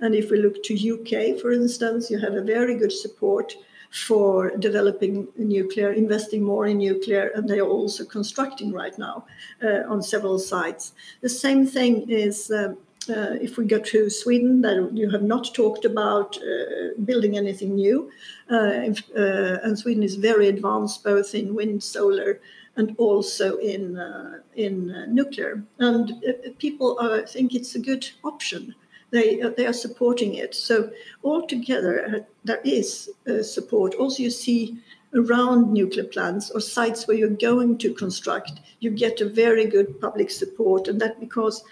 And 0.00 0.14
if 0.14 0.30
we 0.30 0.38
look 0.38 0.62
to 0.64 0.74
UK, 0.74 1.40
for 1.40 1.52
instance, 1.52 2.10
you 2.10 2.18
have 2.18 2.34
a 2.34 2.42
very 2.42 2.76
good 2.76 2.92
support 2.92 3.54
for 3.94 4.50
developing 4.56 5.28
nuclear, 5.36 5.92
investing 5.92 6.42
more 6.42 6.66
in 6.66 6.78
nuclear, 6.78 7.30
and 7.36 7.48
they 7.48 7.60
are 7.60 7.68
also 7.68 8.04
constructing 8.04 8.72
right 8.72 8.98
now 8.98 9.24
uh, 9.62 9.88
on 9.88 10.02
several 10.02 10.38
sites. 10.38 10.92
The 11.20 11.28
same 11.28 11.66
thing 11.66 12.10
is. 12.10 12.50
Um, 12.50 12.76
uh, 13.06 13.36
if 13.38 13.58
we 13.58 13.66
go 13.66 13.78
to 13.78 14.08
Sweden, 14.08 14.62
that 14.62 14.90
you 14.94 15.10
have 15.10 15.22
not 15.22 15.52
talked 15.52 15.84
about 15.84 16.38
uh, 16.38 16.98
building 17.04 17.36
anything 17.36 17.74
new, 17.74 18.10
uh, 18.50 18.80
if, 18.90 19.02
uh, 19.14 19.58
and 19.62 19.78
Sweden 19.78 20.02
is 20.02 20.14
very 20.14 20.48
advanced 20.48 21.04
both 21.04 21.34
in 21.34 21.54
wind, 21.54 21.82
solar, 21.82 22.40
and 22.76 22.94
also 22.96 23.58
in 23.58 23.98
uh, 23.98 24.38
in 24.56 24.90
uh, 24.90 25.04
nuclear. 25.04 25.62
And 25.78 26.14
people 26.58 26.96
think 27.28 27.54
it's 27.54 27.74
a 27.74 27.78
good 27.78 28.08
option 28.24 28.74
they 29.14 29.28
they 29.56 29.66
are 29.66 29.80
supporting 29.86 30.34
it. 30.34 30.54
So 30.54 30.90
altogether, 31.22 31.94
uh, 32.04 32.18
there 32.44 32.60
is 32.64 33.10
uh, 33.28 33.42
support. 33.42 33.94
Also, 33.94 34.22
you 34.22 34.30
see 34.30 34.78
around 35.14 35.72
nuclear 35.72 36.08
plants 36.14 36.50
or 36.50 36.60
sites 36.60 37.06
where 37.06 37.16
you're 37.16 37.40
going 37.50 37.78
to 37.78 37.94
construct, 37.94 38.54
you 38.80 38.90
get 38.90 39.20
a 39.20 39.28
very 39.28 39.66
good 39.66 40.00
public 40.00 40.30
support, 40.30 40.88
and 40.88 41.00
that 41.00 41.20
because 41.20 41.62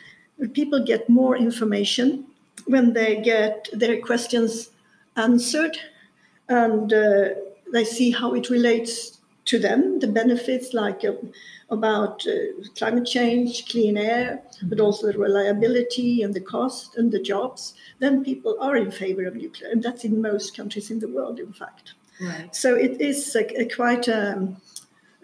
people 0.52 0.84
get 0.84 1.08
more 1.08 1.36
information 1.36 2.24
when 2.66 2.92
they 2.92 3.20
get 3.20 3.68
their 3.72 4.00
questions 4.00 4.70
answered, 5.16 5.76
and 6.48 6.92
uh, 6.92 7.28
they 7.72 7.84
see 7.84 8.12
how 8.12 8.34
it 8.34 8.50
relates 8.50 9.18
to 9.46 9.58
them, 9.58 10.00
the 10.00 10.08
benefits 10.08 10.72
like. 10.72 11.04
Uh, 11.04 11.12
about 11.72 12.26
uh, 12.26 12.32
climate 12.76 13.06
change, 13.06 13.66
clean 13.68 13.96
air, 13.96 14.42
mm-hmm. 14.44 14.68
but 14.68 14.78
also 14.78 15.10
the 15.10 15.18
reliability 15.18 16.22
and 16.22 16.34
the 16.34 16.40
cost 16.40 16.96
and 16.96 17.10
the 17.10 17.20
jobs, 17.20 17.74
then 17.98 18.22
people 18.22 18.56
are 18.60 18.76
in 18.76 18.90
favor 18.90 19.24
of 19.24 19.34
nuclear. 19.34 19.70
And 19.70 19.82
that's 19.82 20.04
in 20.04 20.20
most 20.20 20.54
countries 20.54 20.90
in 20.90 21.00
the 21.00 21.08
world, 21.08 21.40
in 21.40 21.52
fact. 21.52 21.94
Right. 22.20 22.54
So 22.54 22.74
it 22.74 23.00
is 23.00 23.34
a, 23.34 23.44
a 23.62 23.64
quite, 23.74 24.06
a, 24.06 24.34
um, 24.34 24.56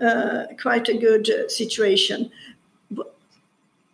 uh, 0.01 0.45
quite 0.61 0.89
a 0.89 0.97
good 0.97 1.31
uh, 1.31 1.49
situation. 1.49 2.31
But 2.91 3.15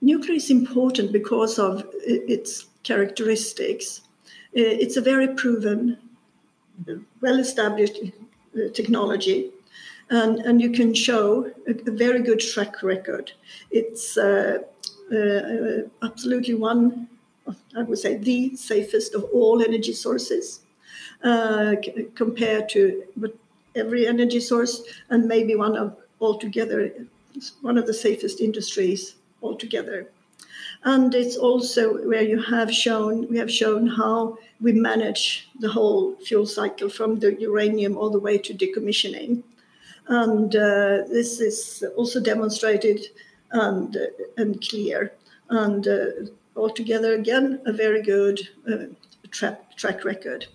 nuclear 0.00 0.36
is 0.36 0.48
important 0.48 1.10
because 1.12 1.58
of 1.58 1.84
its 2.04 2.66
characteristics. 2.84 4.02
It's 4.52 4.96
a 4.96 5.00
very 5.00 5.34
proven, 5.34 5.98
well 7.20 7.40
established 7.40 7.98
uh, 8.00 8.68
technology 8.72 9.50
and, 10.10 10.40
and 10.40 10.60
you 10.60 10.70
can 10.70 10.94
show 10.94 11.50
a, 11.66 11.72
a 11.86 11.90
very 11.90 12.22
good 12.22 12.40
track 12.40 12.82
record. 12.82 13.32
It's 13.70 14.16
uh, 14.16 14.58
uh, 15.12 15.82
absolutely 16.02 16.54
one, 16.54 17.08
I 17.76 17.82
would 17.82 17.98
say, 17.98 18.16
the 18.16 18.56
safest 18.56 19.14
of 19.14 19.24
all 19.32 19.62
energy 19.62 19.92
sources 19.92 20.60
uh, 21.22 21.74
c- 21.82 22.06
compared 22.14 22.68
to 22.70 23.04
every 23.74 24.06
energy 24.06 24.40
source, 24.40 24.82
and 25.10 25.26
maybe 25.26 25.54
one 25.56 25.76
of 25.76 25.96
altogether 26.20 26.92
one 27.62 27.76
of 27.76 27.86
the 27.86 27.94
safest 27.94 28.40
industries 28.40 29.16
altogether. 29.42 30.08
And 30.84 31.14
it's 31.14 31.36
also 31.36 32.06
where 32.06 32.22
you 32.22 32.40
have 32.42 32.72
shown 32.72 33.28
we 33.28 33.38
have 33.38 33.50
shown 33.50 33.86
how 33.86 34.38
we 34.60 34.72
manage 34.72 35.48
the 35.58 35.68
whole 35.68 36.14
fuel 36.16 36.46
cycle 36.46 36.88
from 36.88 37.18
the 37.18 37.34
uranium 37.40 37.96
all 37.96 38.10
the 38.10 38.18
way 38.18 38.38
to 38.38 38.54
decommissioning. 38.54 39.42
And 40.08 40.54
uh, 40.54 41.04
this 41.08 41.40
is 41.40 41.84
also 41.96 42.20
demonstrated 42.20 43.06
and, 43.52 43.96
uh, 43.96 44.06
and 44.36 44.60
clear. 44.66 45.12
And 45.48 45.86
uh, 45.88 46.06
altogether, 46.56 47.14
again, 47.14 47.60
a 47.66 47.72
very 47.72 48.02
good 48.02 48.48
track, 49.30 49.76
track 49.76 50.04
record. 50.04 50.46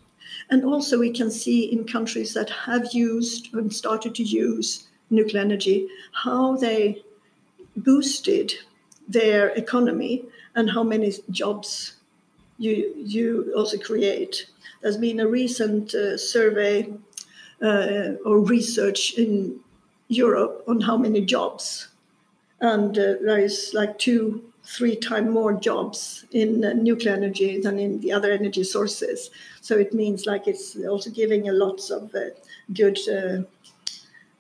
And 0.49 0.63
also, 0.63 0.99
we 0.99 1.11
can 1.11 1.31
see 1.31 1.71
in 1.71 1.85
countries 1.85 2.33
that 2.33 2.49
have 2.49 2.93
used 2.93 3.53
and 3.53 3.73
started 3.73 4.15
to 4.15 4.23
use 4.23 4.87
nuclear 5.09 5.41
energy 5.41 5.87
how 6.11 6.55
they 6.55 7.03
boosted 7.75 8.53
their 9.07 9.49
economy 9.49 10.25
and 10.55 10.69
how 10.69 10.83
many 10.83 11.13
jobs 11.31 11.97
you, 12.57 12.93
you 12.97 13.53
also 13.55 13.77
create. 13.77 14.45
There's 14.81 14.97
been 14.97 15.19
a 15.19 15.27
recent 15.27 15.93
uh, 15.93 16.17
survey 16.17 16.93
uh, 17.61 18.13
or 18.25 18.39
research 18.39 19.13
in 19.17 19.59
Europe 20.07 20.63
on 20.67 20.81
how 20.81 20.97
many 20.97 21.21
jobs. 21.21 21.87
And 22.61 22.97
uh, 22.97 23.15
there 23.21 23.39
is 23.39 23.71
like 23.73 23.97
two, 23.99 24.43
three 24.63 24.95
times 24.95 25.29
more 25.29 25.53
jobs 25.53 26.25
in 26.31 26.65
uh, 26.65 26.73
nuclear 26.73 27.13
energy 27.13 27.59
than 27.61 27.79
in 27.79 28.01
the 28.01 28.11
other 28.11 28.31
energy 28.31 28.63
sources. 28.63 29.29
So 29.61 29.77
it 29.77 29.93
means 29.93 30.25
like 30.25 30.47
it's 30.47 30.75
also 30.75 31.09
giving 31.09 31.47
a 31.47 31.53
lots 31.53 31.89
of 31.89 32.13
uh, 32.13 32.31
good 32.73 32.97
uh, 33.07 33.43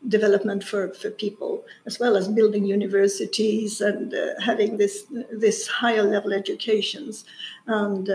development 0.07 0.63
for, 0.63 0.93
for 0.93 1.11
people, 1.11 1.63
as 1.85 1.99
well 1.99 2.17
as 2.17 2.27
building 2.27 2.65
universities 2.65 3.79
and 3.81 4.13
uh, 4.13 4.39
having 4.41 4.77
this 4.77 5.05
this 5.31 5.67
higher 5.67 6.03
level 6.03 6.33
educations. 6.33 7.25
And 7.67 8.09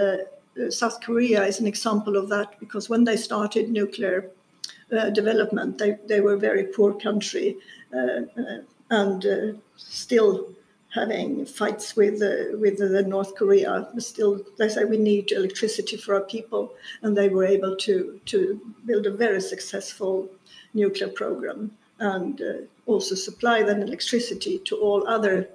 South 0.70 1.00
Korea 1.00 1.44
is 1.44 1.60
an 1.60 1.66
example 1.66 2.16
of 2.16 2.28
that 2.28 2.58
because 2.60 2.88
when 2.88 3.04
they 3.04 3.16
started 3.16 3.70
nuclear 3.70 4.30
uh, 4.92 5.10
development. 5.10 5.78
They, 5.78 5.96
they 6.06 6.20
were 6.20 6.34
a 6.34 6.38
very 6.38 6.64
poor 6.64 6.94
country 6.94 7.56
uh, 7.92 8.22
uh, 8.38 8.58
and 8.90 9.60
still 9.76 10.48
having 10.94 11.44
fights 11.44 11.96
with 11.96 12.20
with 12.60 12.78
the 12.78 13.02
North 13.02 13.34
Korea. 13.34 13.88
Still, 13.98 14.40
they 14.58 14.68
say 14.68 14.84
we 14.84 14.98
need 14.98 15.32
electricity 15.32 15.96
for 15.96 16.14
our 16.14 16.20
people, 16.20 16.72
and 17.02 17.16
they 17.16 17.28
were 17.28 17.44
able 17.44 17.76
to 17.76 18.20
to 18.26 18.60
build 18.86 19.06
a 19.06 19.10
very 19.10 19.40
successful 19.40 20.28
nuclear 20.74 21.08
program 21.08 21.70
and 21.98 22.40
uh, 22.40 22.52
also 22.86 23.14
supply 23.14 23.62
then 23.62 23.82
electricity 23.82 24.58
to 24.58 24.76
all 24.76 25.06
other 25.08 25.48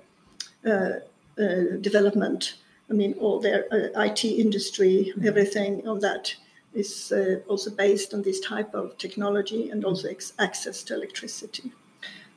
uh, 0.65 0.91
uh, 1.37 1.77
development. 1.81 2.55
I 2.89 2.93
mean, 2.93 3.13
all 3.19 3.39
their 3.39 3.65
IT 3.71 4.25
industry, 4.25 5.13
everything 5.23 5.87
of 5.87 6.01
that 6.01 6.35
is 6.73 7.11
uh, 7.11 7.39
also 7.47 7.71
based 7.71 8.13
on 8.13 8.21
this 8.21 8.39
type 8.39 8.73
of 8.73 8.97
technology 8.97 9.69
and 9.69 9.83
also 9.85 10.07
ex- 10.07 10.33
access 10.39 10.83
to 10.83 10.95
electricity. 10.95 11.71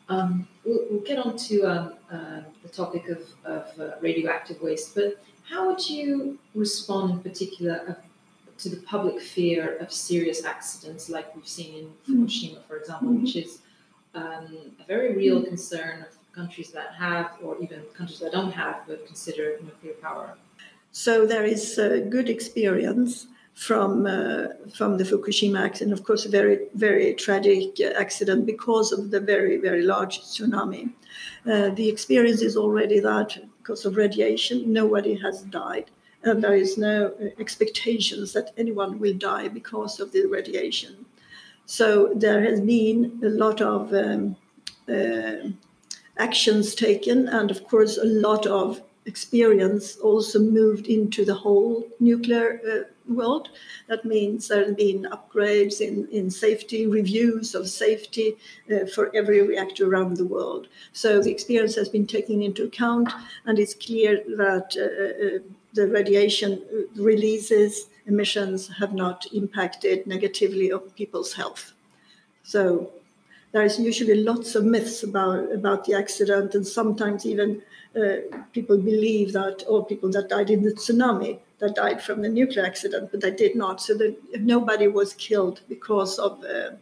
Um, 0.08 0.48
we'll, 0.64 0.84
we'll, 0.90 1.00
get 1.00 1.18
on 1.18 1.36
to 1.36 1.62
um, 1.62 1.94
uh, 2.10 2.40
the 2.62 2.68
topic 2.68 3.08
of, 3.08 3.22
of 3.44 3.80
uh, 3.80 3.90
radioactive 4.00 4.60
waste, 4.60 4.94
but 4.94 5.22
how 5.48 5.68
would 5.68 5.88
you 5.88 6.38
respond 6.54 7.10
in 7.12 7.20
particular 7.20 7.96
to 8.58 8.68
the 8.68 8.76
public 8.76 9.20
fear 9.20 9.76
of 9.78 9.92
serious 9.92 10.44
accidents 10.44 11.08
like 11.08 11.34
we've 11.34 11.48
seen 11.48 11.74
in 11.74 11.84
mm-hmm. 11.84 12.24
Fukushima, 12.24 12.64
for 12.68 12.76
example, 12.76 13.08
mm-hmm. 13.08 13.22
which 13.22 13.36
is 13.36 13.58
um, 14.14 14.72
a 14.80 14.84
very 14.86 15.16
real 15.16 15.38
mm-hmm. 15.38 15.48
concern 15.48 16.02
of 16.02 16.08
countries 16.32 16.70
that 16.70 16.94
have, 16.94 17.32
or 17.42 17.60
even 17.60 17.82
countries 17.94 18.20
that 18.20 18.32
don't 18.32 18.52
have, 18.52 18.82
but 18.86 19.06
consider 19.06 19.58
nuclear 19.62 19.94
power. 19.94 20.36
So 20.92 21.26
there 21.26 21.44
is 21.44 21.78
a 21.78 22.00
good 22.00 22.28
experience 22.28 23.26
from 23.54 24.06
uh, 24.06 24.48
from 24.74 24.96
the 24.96 25.04
Fukushima 25.04 25.60
accident. 25.60 25.98
Of 25.98 26.04
course, 26.04 26.24
a 26.24 26.28
very 26.28 26.66
very 26.74 27.14
tragic 27.14 27.80
accident 27.80 28.46
because 28.46 28.92
of 28.92 29.10
the 29.10 29.20
very 29.20 29.58
very 29.58 29.82
large 29.82 30.20
tsunami. 30.20 30.92
Uh, 31.46 31.70
the 31.70 31.88
experience 31.88 32.42
is 32.42 32.56
already 32.56 33.00
that 33.00 33.38
because 33.58 33.84
of 33.84 33.96
radiation, 33.96 34.72
nobody 34.72 35.14
has 35.14 35.42
died, 35.42 35.90
and 36.22 36.42
there 36.42 36.54
is 36.54 36.78
no 36.78 37.12
expectations 37.38 38.32
that 38.32 38.52
anyone 38.56 38.98
will 38.98 39.14
die 39.14 39.48
because 39.48 40.00
of 40.00 40.12
the 40.12 40.26
radiation. 40.26 41.04
So 41.66 42.12
there 42.14 42.42
has 42.42 42.60
been 42.60 43.20
a 43.22 43.28
lot 43.28 43.60
of 43.60 43.94
um, 43.94 44.36
uh, 44.88 45.50
actions 46.18 46.74
taken, 46.74 47.28
and 47.28 47.50
of 47.50 47.64
course, 47.68 47.98
a 47.98 48.04
lot 48.04 48.46
of 48.46 48.82
experience 49.06 49.96
also 49.96 50.38
moved 50.38 50.86
into 50.86 51.24
the 51.24 51.34
whole 51.34 51.86
nuclear 51.98 52.60
uh, 52.68 53.12
world. 53.12 53.48
That 53.88 54.04
means 54.04 54.48
there 54.48 54.64
have 54.64 54.76
been 54.76 55.08
upgrades 55.10 55.80
in, 55.80 56.08
in 56.12 56.30
safety, 56.30 56.86
reviews 56.86 57.54
of 57.54 57.68
safety 57.68 58.36
uh, 58.70 58.86
for 58.86 59.14
every 59.14 59.42
reactor 59.42 59.88
around 59.88 60.16
the 60.16 60.26
world. 60.26 60.68
So 60.92 61.20
the 61.20 61.32
experience 61.32 61.74
has 61.74 61.88
been 61.88 62.06
taken 62.06 62.42
into 62.42 62.64
account, 62.64 63.12
and 63.44 63.58
it's 63.58 63.74
clear 63.74 64.22
that 64.36 64.76
uh, 64.76 65.36
uh 65.36 65.38
the 65.74 65.88
radiation 65.88 66.62
releases, 66.96 67.88
emissions 68.06 68.68
have 68.78 68.92
not 68.92 69.26
impacted 69.32 70.06
negatively 70.06 70.70
on 70.70 70.80
people's 70.90 71.32
health. 71.32 71.72
So 72.42 72.90
there 73.52 73.62
is 73.62 73.78
usually 73.78 74.22
lots 74.22 74.54
of 74.54 74.64
myths 74.64 75.02
about, 75.02 75.50
about 75.52 75.84
the 75.84 75.94
accident, 75.94 76.54
and 76.54 76.66
sometimes 76.66 77.24
even 77.24 77.62
uh, 77.96 78.38
people 78.52 78.78
believe 78.78 79.32
that 79.32 79.64
all 79.68 79.84
people 79.84 80.10
that 80.10 80.28
died 80.28 80.50
in 80.50 80.62
the 80.62 80.72
tsunami 80.72 81.38
that 81.58 81.76
died 81.76 82.02
from 82.02 82.22
the 82.22 82.28
nuclear 82.28 82.64
accident, 82.64 83.10
but 83.10 83.20
they 83.20 83.30
did 83.30 83.54
not. 83.54 83.80
So 83.80 83.94
that 83.94 84.16
nobody 84.40 84.88
was 84.88 85.14
killed 85.14 85.60
because 85.68 86.18
of 86.18 86.42
uh, 86.44 86.72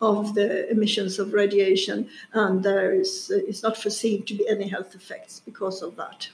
of 0.00 0.34
the 0.34 0.70
emissions 0.70 1.18
of 1.18 1.32
radiation, 1.32 2.08
and 2.32 2.62
there 2.62 2.92
is 2.92 3.32
uh, 3.34 3.38
it's 3.48 3.62
not 3.62 3.76
foreseen 3.76 4.24
to 4.24 4.34
be 4.34 4.48
any 4.48 4.68
health 4.68 4.94
effects 4.94 5.40
because 5.40 5.82
of 5.82 5.96
that. 5.96 6.28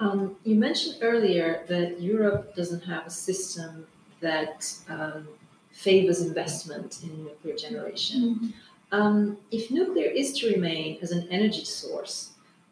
Um, 0.00 0.36
you 0.44 0.56
mentioned 0.56 0.96
earlier 1.02 1.64
that 1.68 2.00
Europe 2.00 2.56
doesn't 2.56 2.84
have 2.84 3.06
a 3.06 3.10
system 3.10 3.86
that 4.20 4.72
um, 4.88 5.28
favors 5.72 6.22
investment 6.22 7.00
in 7.02 7.24
nuclear 7.24 7.56
generation. 7.56 8.20
Mm-hmm. 8.20 8.48
Um, 8.92 9.36
if 9.50 9.70
nuclear 9.70 10.10
is 10.10 10.32
to 10.38 10.50
remain 10.52 10.98
as 11.02 11.12
an 11.12 11.28
energy 11.30 11.64
source, 11.64 12.29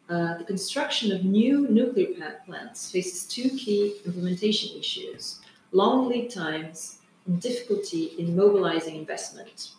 uh, 0.09 0.38
the 0.38 0.45
construction 0.45 1.12
of 1.12 1.25
new 1.25 1.69
nuclear 1.69 2.41
plants 2.47 2.91
faces 2.91 3.25
two 3.25 3.50
key 3.50 3.97
implementation 4.07 4.79
issues 4.79 5.41
long 5.73 6.09
lead 6.09 6.31
times 6.31 6.99
and 7.27 7.41
difficulty 7.41 8.15
in 8.19 8.35
mobilizing 8.35 8.97
investment. 8.97 9.73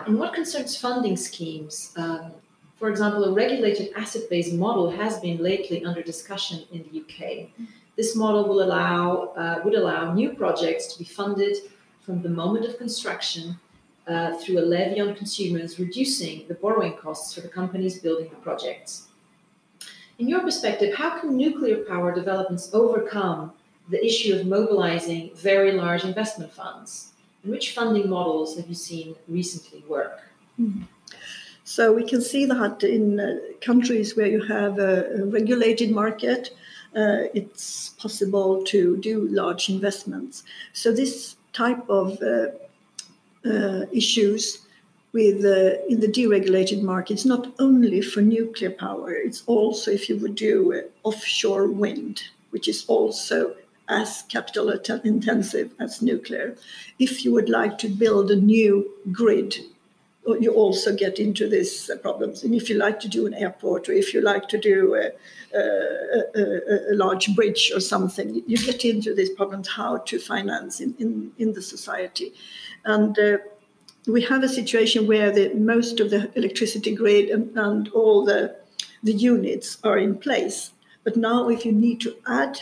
And 0.00 0.18
what 0.18 0.34
concerns 0.34 0.76
funding 0.76 1.16
schemes, 1.16 1.92
um, 1.96 2.32
for 2.78 2.88
example, 2.88 3.24
a 3.24 3.32
regulated 3.32 3.92
asset 3.96 4.22
based 4.28 4.54
model 4.54 4.90
has 4.90 5.20
been 5.20 5.38
lately 5.38 5.84
under 5.84 6.02
discussion 6.02 6.64
in 6.72 6.84
the 6.84 7.00
UK. 7.00 7.48
This 7.96 8.14
model 8.14 8.46
will 8.48 8.62
allow, 8.62 9.32
uh, 9.36 9.60
would 9.64 9.74
allow 9.74 10.12
new 10.12 10.30
projects 10.34 10.92
to 10.92 10.98
be 10.98 11.04
funded 11.04 11.56
from 12.00 12.22
the 12.22 12.28
moment 12.28 12.66
of 12.66 12.78
construction 12.78 13.58
uh, 14.06 14.36
through 14.36 14.58
a 14.58 14.66
levy 14.74 15.00
on 15.00 15.14
consumers, 15.14 15.78
reducing 15.78 16.46
the 16.46 16.54
borrowing 16.54 16.92
costs 16.94 17.34
for 17.34 17.40
the 17.40 17.48
companies 17.48 17.98
building 18.00 18.28
the 18.28 18.36
projects. 18.36 19.08
In 20.18 20.28
your 20.28 20.40
perspective, 20.40 20.94
how 20.94 21.18
can 21.18 21.36
nuclear 21.36 21.76
power 21.76 22.14
developments 22.14 22.70
overcome 22.72 23.52
the 23.88 24.04
issue 24.04 24.34
of 24.34 24.46
mobilizing 24.46 25.30
very 25.34 25.72
large 25.72 26.04
investment 26.04 26.52
funds? 26.52 27.12
And 27.42 27.52
which 27.52 27.74
funding 27.74 28.08
models 28.08 28.56
have 28.56 28.68
you 28.68 28.74
seen 28.74 29.14
recently 29.28 29.84
work? 29.86 30.20
Mm-hmm. 30.58 30.84
So 31.64 31.92
we 31.92 32.04
can 32.04 32.22
see 32.22 32.46
that 32.46 32.82
in 32.82 33.20
uh, 33.20 33.38
countries 33.60 34.16
where 34.16 34.26
you 34.26 34.42
have 34.42 34.78
a, 34.78 35.22
a 35.22 35.26
regulated 35.26 35.90
market, 35.90 36.56
uh, 36.94 37.28
it's 37.34 37.90
possible 37.98 38.62
to 38.64 38.96
do 38.98 39.28
large 39.28 39.68
investments. 39.68 40.44
So 40.72 40.92
this 40.92 41.36
type 41.52 41.88
of 41.88 42.22
uh, 42.22 42.48
uh 43.48 43.86
issues 43.92 44.65
with 45.16 45.40
uh, 45.46 45.82
in 45.92 45.98
the 46.00 46.12
deregulated 46.18 46.82
markets, 46.82 47.24
not 47.24 47.44
only 47.58 48.02
for 48.02 48.20
nuclear 48.20 48.70
power, 48.86 49.10
it's 49.26 49.42
also 49.46 49.90
if 49.90 50.02
you 50.08 50.16
would 50.18 50.34
do 50.34 50.56
uh, 50.74 51.08
offshore 51.08 51.68
wind, 51.68 52.16
which 52.50 52.68
is 52.68 52.84
also 52.86 53.38
as 53.88 54.24
capital 54.34 54.68
intensive 55.14 55.68
as 55.78 56.02
nuclear. 56.02 56.46
If 56.98 57.24
you 57.24 57.32
would 57.32 57.48
like 57.48 57.78
to 57.78 57.88
build 57.88 58.30
a 58.30 58.36
new 58.54 58.72
grid, 59.10 59.52
you 60.44 60.52
also 60.52 60.94
get 60.94 61.18
into 61.18 61.48
these 61.48 61.88
uh, 61.88 61.96
problems. 61.96 62.44
And 62.44 62.52
if 62.54 62.68
you 62.68 62.76
like 62.76 62.98
to 63.00 63.08
do 63.08 63.26
an 63.26 63.34
airport, 63.34 63.88
or 63.88 63.92
if 63.92 64.12
you 64.12 64.20
like 64.20 64.46
to 64.54 64.58
do 64.58 64.78
a, 65.02 65.06
a, 65.56 65.62
a, 66.42 66.92
a 66.92 66.94
large 67.04 67.26
bridge 67.34 67.72
or 67.74 67.80
something, 67.80 68.42
you 68.50 68.58
get 68.58 68.84
into 68.84 69.14
these 69.14 69.30
problems 69.30 69.68
how 69.68 69.92
to 70.08 70.18
finance 70.18 70.80
in, 70.84 70.94
in, 70.98 71.32
in 71.38 71.54
the 71.54 71.62
society. 71.62 72.34
And 72.84 73.18
uh, 73.18 73.38
we 74.06 74.22
have 74.22 74.42
a 74.42 74.48
situation 74.48 75.06
where 75.06 75.30
the, 75.32 75.52
most 75.54 76.00
of 76.00 76.10
the 76.10 76.30
electricity 76.36 76.94
grid 76.94 77.28
and, 77.28 77.56
and 77.56 77.88
all 77.88 78.24
the, 78.24 78.56
the 79.02 79.12
units 79.12 79.78
are 79.82 79.98
in 79.98 80.16
place. 80.16 80.72
But 81.04 81.16
now, 81.16 81.48
if 81.48 81.64
you 81.64 81.72
need 81.72 82.00
to 82.02 82.16
add 82.26 82.60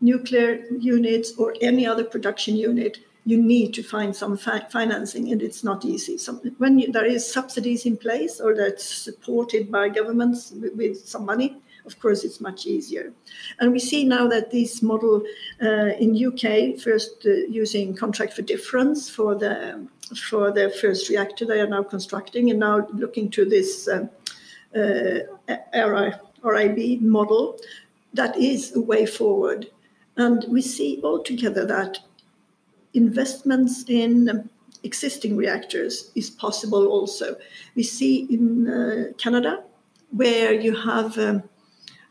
nuclear 0.00 0.64
units 0.78 1.32
or 1.36 1.54
any 1.60 1.86
other 1.86 2.04
production 2.04 2.56
unit, 2.56 2.98
you 3.26 3.40
need 3.40 3.74
to 3.74 3.82
find 3.82 4.16
some 4.16 4.36
fi- 4.36 4.66
financing, 4.70 5.30
and 5.30 5.42
it's 5.42 5.62
not 5.62 5.84
easy. 5.84 6.16
Some, 6.16 6.38
when 6.58 6.78
you, 6.78 6.90
there 6.90 7.04
is 7.04 7.30
subsidies 7.30 7.84
in 7.84 7.96
place 7.96 8.40
or 8.40 8.54
that's 8.54 8.84
supported 8.84 9.70
by 9.70 9.88
governments 9.90 10.52
with, 10.52 10.74
with, 10.74 11.06
some 11.06 11.26
money, 11.26 11.58
of 11.86 11.98
course, 12.00 12.24
it's 12.24 12.40
much 12.40 12.66
easier. 12.66 13.12
And 13.58 13.72
we 13.72 13.78
see 13.78 14.04
now 14.04 14.28
that 14.28 14.50
this 14.50 14.82
model 14.82 15.22
uh, 15.62 15.92
in 15.98 16.14
UK, 16.14 16.78
first 16.78 17.26
uh, 17.26 17.30
using 17.48 17.94
contract 17.94 18.32
for 18.34 18.42
difference 18.42 19.08
for 19.08 19.34
the 19.34 19.86
for 20.28 20.50
their 20.50 20.70
first 20.70 21.08
reactor 21.08 21.46
they 21.46 21.60
are 21.60 21.68
now 21.68 21.84
constructing, 21.84 22.50
and 22.50 22.58
now 22.58 22.86
looking 22.92 23.30
to 23.30 23.44
this 23.44 23.88
uh, 23.88 24.06
uh, 24.76 25.20
RAB 26.42 27.00
model, 27.00 27.58
that 28.14 28.36
is 28.36 28.74
a 28.74 28.80
way 28.80 29.06
forward. 29.06 29.70
And 30.16 30.44
we 30.48 30.62
see 30.62 31.00
altogether 31.02 31.64
that 31.66 31.98
investments 32.94 33.84
in 33.88 34.48
existing 34.82 35.36
reactors 35.36 36.10
is 36.14 36.30
possible 36.30 36.86
also. 36.88 37.36
We 37.74 37.82
see 37.82 38.26
in 38.30 38.68
uh, 38.68 39.12
Canada, 39.18 39.62
where 40.10 40.52
you 40.52 40.74
have 40.74 41.18
um, 41.18 41.42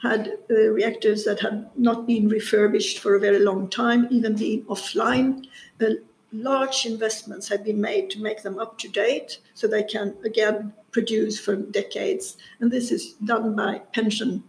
had 0.01 0.37
uh, 0.49 0.53
reactors 0.53 1.25
that 1.25 1.39
had 1.39 1.69
not 1.75 2.07
been 2.07 2.29
refurbished 2.29 2.99
for 2.99 3.15
a 3.15 3.19
very 3.19 3.39
long 3.39 3.69
time, 3.69 4.07
even 4.09 4.35
being 4.35 4.63
offline, 4.65 5.45
uh, 5.81 5.85
large 6.31 6.85
investments 6.85 7.47
have 7.49 7.63
been 7.63 7.81
made 7.81 8.09
to 8.11 8.21
make 8.21 8.43
them 8.43 8.59
up 8.59 8.77
to 8.77 8.87
date 8.87 9.39
so 9.53 9.67
they 9.67 9.83
can 9.83 10.15
again 10.23 10.73
produce 10.91 11.39
for 11.39 11.55
decades. 11.55 12.37
And 12.59 12.71
this 12.71 12.91
is 12.91 13.13
done 13.25 13.55
by 13.55 13.79
pension 13.93 14.43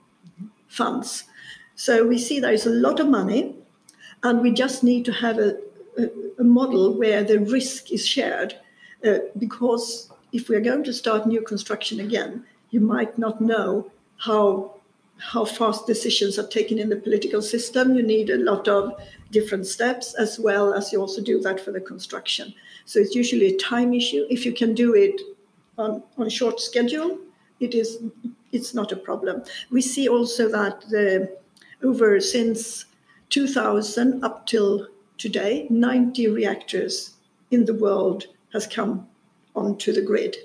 funds. 0.69 1.25
So 1.75 2.07
we 2.07 2.19
see 2.19 2.41
there 2.41 2.53
is 2.53 2.67
a 2.67 2.71
lot 2.71 3.01
of 3.01 3.09
money, 3.09 3.57
and 4.23 4.43
we 4.43 4.53
just 4.53 4.85
need 4.85 5.05
to 5.07 5.13
have 5.13 5.39
a, 5.39 5.57
a, 5.99 6.11
a 6.39 6.45
model 6.45 6.93
where 6.93 7.25
the 7.25 7.41
risk 7.41 7.91
is 7.91 8.07
shared. 8.07 8.55
Uh, 9.05 9.19
because 9.39 10.11
if 10.33 10.49
we're 10.49 10.61
going 10.61 10.85
to 10.85 10.93
start 10.93 11.27
new 11.27 11.41
construction 11.41 12.01
again, 12.01 12.45
you 12.71 12.81
might 12.81 13.19
not 13.19 13.41
know 13.41 13.91
how 14.19 14.75
how 15.21 15.45
fast 15.45 15.87
decisions 15.87 16.39
are 16.39 16.47
taken 16.47 16.79
in 16.79 16.89
the 16.89 16.97
political 16.97 17.43
system. 17.43 17.95
You 17.95 18.03
need 18.03 18.31
a 18.31 18.39
lot 18.39 18.69
of 18.69 18.95
different 19.31 19.67
steps 19.67 20.15
as 20.15 20.41
well 20.41 20.73
as 20.73 20.93
you 20.93 21.01
also 21.01 21.23
do 21.23 21.41
that 21.43 21.61
for 21.61 21.73
the 21.73 21.81
construction. 21.81 22.53
So 22.87 22.99
it's 22.99 23.15
usually 23.15 23.55
a 23.55 23.59
time 23.59 23.95
issue. 23.95 24.27
If 24.31 24.45
you 24.45 24.53
can 24.53 24.75
do 24.75 24.95
it 24.95 25.21
on, 25.79 26.03
on 26.19 26.27
a 26.27 26.31
short 26.31 26.61
schedule, 26.61 27.19
it 27.61 27.75
is 27.75 27.99
it's 28.53 28.75
not 28.75 28.91
a 28.91 28.97
problem. 28.97 29.45
We 29.71 29.83
see 29.83 30.09
also 30.09 30.49
that 30.49 30.81
the 30.89 31.37
over 31.83 32.21
since 32.21 32.87
2000 33.29 34.25
up 34.25 34.47
till 34.47 34.89
today, 35.19 35.67
90 35.71 36.29
reactors 36.29 37.15
in 37.51 37.65
the 37.65 37.75
world 37.75 38.27
has 38.53 38.67
come 38.67 39.07
onto 39.55 39.93
the 39.93 40.03
grid 40.03 40.37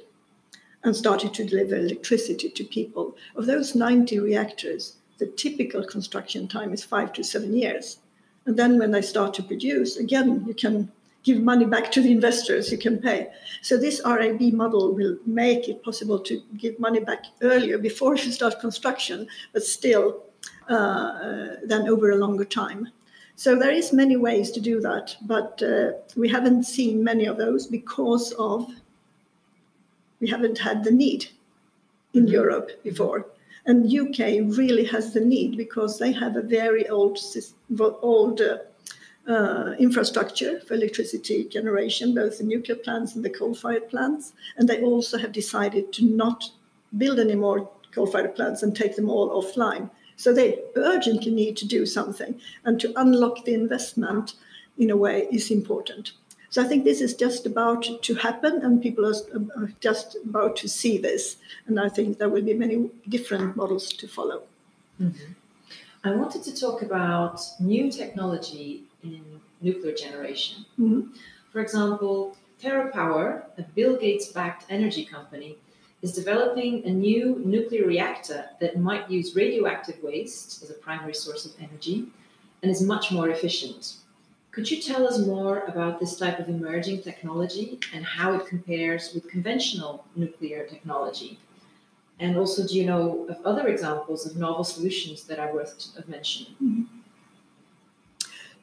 and 0.85 0.95
started 0.95 1.33
to 1.33 1.43
deliver 1.43 1.75
electricity 1.75 2.49
to 2.49 2.63
people. 2.63 3.17
Of 3.35 3.47
those 3.47 3.75
90 3.75 4.19
reactors, 4.19 4.97
the 5.17 5.25
typical 5.25 5.83
construction 5.83 6.47
time 6.47 6.71
is 6.71 6.83
five 6.83 7.11
to 7.13 7.23
seven 7.23 7.55
years. 7.55 7.97
And 8.45 8.55
then 8.55 8.77
when 8.77 8.91
they 8.91 9.01
start 9.01 9.33
to 9.33 9.43
produce, 9.43 9.97
again, 9.97 10.45
you 10.47 10.53
can 10.53 10.91
give 11.23 11.41
money 11.41 11.65
back 11.65 11.91
to 11.91 12.01
the 12.01 12.11
investors, 12.11 12.71
you 12.71 12.77
can 12.77 12.99
pay. 12.99 13.27
So 13.63 13.77
this 13.77 13.99
RAB 14.05 14.41
model 14.53 14.93
will 14.93 15.17
make 15.25 15.67
it 15.67 15.83
possible 15.83 16.19
to 16.19 16.39
give 16.55 16.79
money 16.79 16.99
back 16.99 17.25
earlier 17.41 17.79
before 17.79 18.15
you 18.15 18.31
start 18.31 18.59
construction, 18.59 19.27
but 19.51 19.63
still 19.63 20.21
uh, 20.69 21.55
than 21.63 21.89
over 21.89 22.11
a 22.11 22.17
longer 22.17 22.45
time. 22.45 22.89
So 23.35 23.55
there 23.55 23.71
is 23.71 23.91
many 23.91 24.17
ways 24.17 24.51
to 24.51 24.61
do 24.61 24.79
that, 24.81 25.15
but 25.23 25.61
uh, 25.63 25.93
we 26.15 26.29
haven't 26.29 26.63
seen 26.63 27.03
many 27.03 27.25
of 27.25 27.37
those 27.37 27.65
because 27.65 28.31
of 28.33 28.69
we 30.19 30.27
haven't 30.27 30.59
had 30.59 30.83
the 30.83 30.91
need 30.91 31.27
in 32.13 32.23
mm-hmm. 32.23 32.33
Europe 32.33 32.83
before. 32.83 33.27
And 33.65 33.91
UK 33.91 34.57
really 34.57 34.85
has 34.85 35.13
the 35.13 35.21
need 35.21 35.57
because 35.57 35.97
they 35.97 36.11
have 36.11 36.35
a 36.35 36.41
very 36.41 36.87
old 36.87 37.17
old 37.79 38.41
uh, 38.41 38.57
uh, 39.27 39.73
infrastructure 39.79 40.59
for 40.61 40.75
electricity 40.75 41.45
generation, 41.45 42.13
both 42.13 42.37
the 42.37 42.43
nuclear 42.43 42.77
plants 42.77 43.15
and 43.15 43.25
the 43.25 43.29
coal-fired 43.29 43.89
plants, 43.89 44.33
and 44.55 44.69
they 44.69 44.83
also 44.83 45.17
have 45.17 45.31
decided 45.31 45.91
to 45.93 46.05
not 46.05 46.51
build 46.95 47.19
any 47.19 47.35
more 47.35 47.69
coal-fired 47.91 48.35
plants 48.35 48.61
and 48.61 48.75
take 48.75 48.95
them 48.95 49.09
all 49.09 49.29
offline. 49.29 49.89
So 50.15 50.31
they 50.31 50.59
urgently 50.75 51.31
need 51.31 51.57
to 51.57 51.67
do 51.67 51.87
something, 51.87 52.39
and 52.63 52.79
to 52.79 52.93
unlock 52.95 53.45
the 53.45 53.55
investment 53.55 54.33
in 54.77 54.91
a 54.91 54.97
way 54.97 55.27
is 55.31 55.49
important. 55.49 56.11
So 56.55 56.61
I 56.61 56.67
think 56.69 56.85
this 56.85 57.01
is 57.01 57.13
just 57.13 57.45
about 57.45 57.83
to 58.03 58.15
happen, 58.15 58.61
and 58.63 58.81
people 58.81 59.05
are 59.05 59.73
just 59.81 60.15
about 60.23 60.55
to 60.61 60.69
see 60.69 60.97
this. 60.97 61.35
And 61.67 61.77
I 61.77 61.89
think 61.89 62.17
there 62.17 62.29
will 62.29 62.43
be 62.43 62.53
many 62.53 62.89
different 63.09 63.57
models 63.57 63.89
to 63.89 64.07
follow. 64.07 64.43
Mm-hmm. 65.01 65.33
I 66.05 66.11
wanted 66.15 66.43
to 66.43 66.57
talk 66.57 66.81
about 66.81 67.41
new 67.59 67.91
technology 67.91 68.83
in 69.03 69.21
nuclear 69.59 69.93
generation. 69.93 70.63
Mm-hmm. 70.79 71.01
For 71.51 71.59
example, 71.59 72.37
TerraPower, 72.63 73.43
a 73.57 73.63
Bill 73.75 73.97
Gates 73.97 74.29
backed 74.29 74.63
energy 74.69 75.03
company, 75.03 75.57
is 76.01 76.13
developing 76.13 76.85
a 76.85 76.89
new 76.89 77.41
nuclear 77.43 77.85
reactor 77.85 78.45
that 78.61 78.79
might 78.79 79.11
use 79.11 79.35
radioactive 79.35 80.01
waste 80.01 80.63
as 80.63 80.69
a 80.69 80.75
primary 80.75 81.15
source 81.15 81.45
of 81.45 81.51
energy 81.59 82.05
and 82.63 82.71
is 82.71 82.81
much 82.81 83.11
more 83.11 83.27
efficient. 83.27 83.95
Could 84.55 84.71
you 84.71 84.81
tell 84.81 85.05
us 85.05 85.19
more 85.19 85.65
about 85.67 85.99
this 85.99 86.15
type 86.17 86.39
of 86.39 86.47
emerging 86.47 87.01
technology 87.01 87.77
and 87.93 88.05
how 88.05 88.35
it 88.35 88.47
compares 88.47 89.13
with 89.13 89.29
conventional 89.29 90.05
nuclear 90.15 90.65
technology? 90.65 91.37
And 92.21 92.37
also, 92.37 92.65
do 92.65 92.73
you 92.73 92.85
know 92.85 93.25
of 93.27 93.37
other 93.45 93.67
examples 93.67 94.25
of 94.25 94.37
novel 94.37 94.63
solutions 94.63 95.25
that 95.25 95.39
are 95.39 95.53
worth 95.53 95.89
of 95.97 96.07
mentioning? 96.07 96.53
Mm-hmm. 96.63 96.83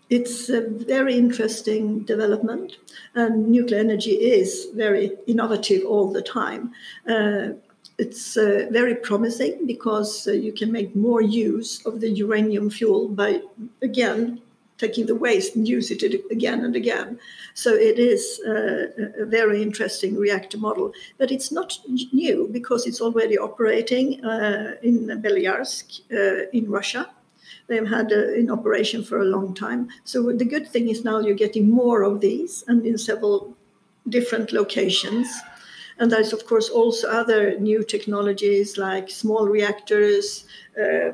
It's 0.09 0.49
a 0.49 0.63
very 0.63 1.15
interesting 1.15 2.05
development, 2.05 2.79
and 3.15 3.49
nuclear 3.49 3.81
energy 3.81 4.13
is 4.13 4.69
very 4.75 5.13
innovative 5.27 5.85
all 5.85 6.11
the 6.11 6.23
time. 6.23 6.73
Uh, 7.07 7.49
it's 7.99 8.39
uh, 8.39 8.67
very 8.71 8.95
promising 8.95 9.67
because 9.67 10.27
uh, 10.27 10.33
you 10.33 10.53
can 10.53 10.73
make 10.73 10.97
more 10.97 11.21
use 11.21 11.85
of 11.85 12.01
the 12.01 12.09
uranium 12.09 12.71
fuel 12.71 13.09
by, 13.09 13.43
again, 13.83 14.42
taking 14.85 15.07
the 15.07 15.18
waste 15.27 15.57
and 15.57 15.68
use 15.77 15.88
it 15.95 16.03
again 16.37 16.61
and 16.66 16.75
again. 16.83 17.09
So 17.55 17.71
it 17.90 17.99
is 18.12 18.23
uh, 18.53 19.23
a 19.25 19.27
very 19.38 19.59
interesting 19.66 20.12
reactor 20.25 20.59
model, 20.59 20.92
but 21.18 21.31
it's 21.31 21.51
not 21.59 21.68
new 22.12 22.49
because 22.59 22.87
it's 22.88 23.01
already 23.07 23.37
operating 23.49 24.07
uh, 24.25 24.75
in 24.83 24.97
Beloyarsk 25.25 25.87
uh, 26.18 26.59
in 26.59 26.64
Russia 26.79 27.03
They've 27.68 27.88
had 27.88 28.12
in 28.12 28.51
operation 28.51 29.05
for 29.05 29.18
a 29.21 29.25
long 29.25 29.55
time. 29.55 29.88
So 30.05 30.33
the 30.33 30.45
good 30.45 30.68
thing 30.68 30.88
is 30.88 31.05
now 31.05 31.21
you're 31.21 31.35
getting 31.35 31.71
more 31.71 32.03
of 32.03 32.21
these 32.21 32.64
and 32.68 32.85
in 32.85 32.99
several 32.99 33.57
different 34.09 34.53
locations. 34.53 35.29
And 36.03 36.11
there's, 36.11 36.33
of 36.33 36.47
course, 36.47 36.69
also 36.69 37.09
other 37.09 37.57
new 37.61 37.85
technologies 37.85 38.77
like 38.77 39.09
small 39.09 39.47
reactors, 39.47 40.47
uh, 40.77 41.12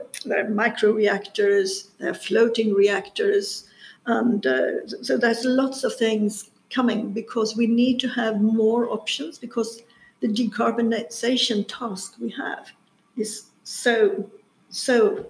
micro 0.48 0.92
reactors, 0.92 1.90
floating 2.22 2.72
reactors. 2.72 3.68
And 4.06 4.46
uh, 4.46 4.86
so 5.02 5.18
there's 5.18 5.44
lots 5.44 5.84
of 5.84 5.94
things 5.94 6.50
coming 6.70 7.12
because 7.12 7.54
we 7.54 7.66
need 7.66 8.00
to 8.00 8.08
have 8.08 8.40
more 8.40 8.88
options 8.88 9.38
because 9.38 9.82
the 10.20 10.28
decarbonization 10.28 11.66
task 11.68 12.14
we 12.18 12.30
have 12.30 12.72
is 13.18 13.44
so, 13.64 14.30
so 14.70 15.26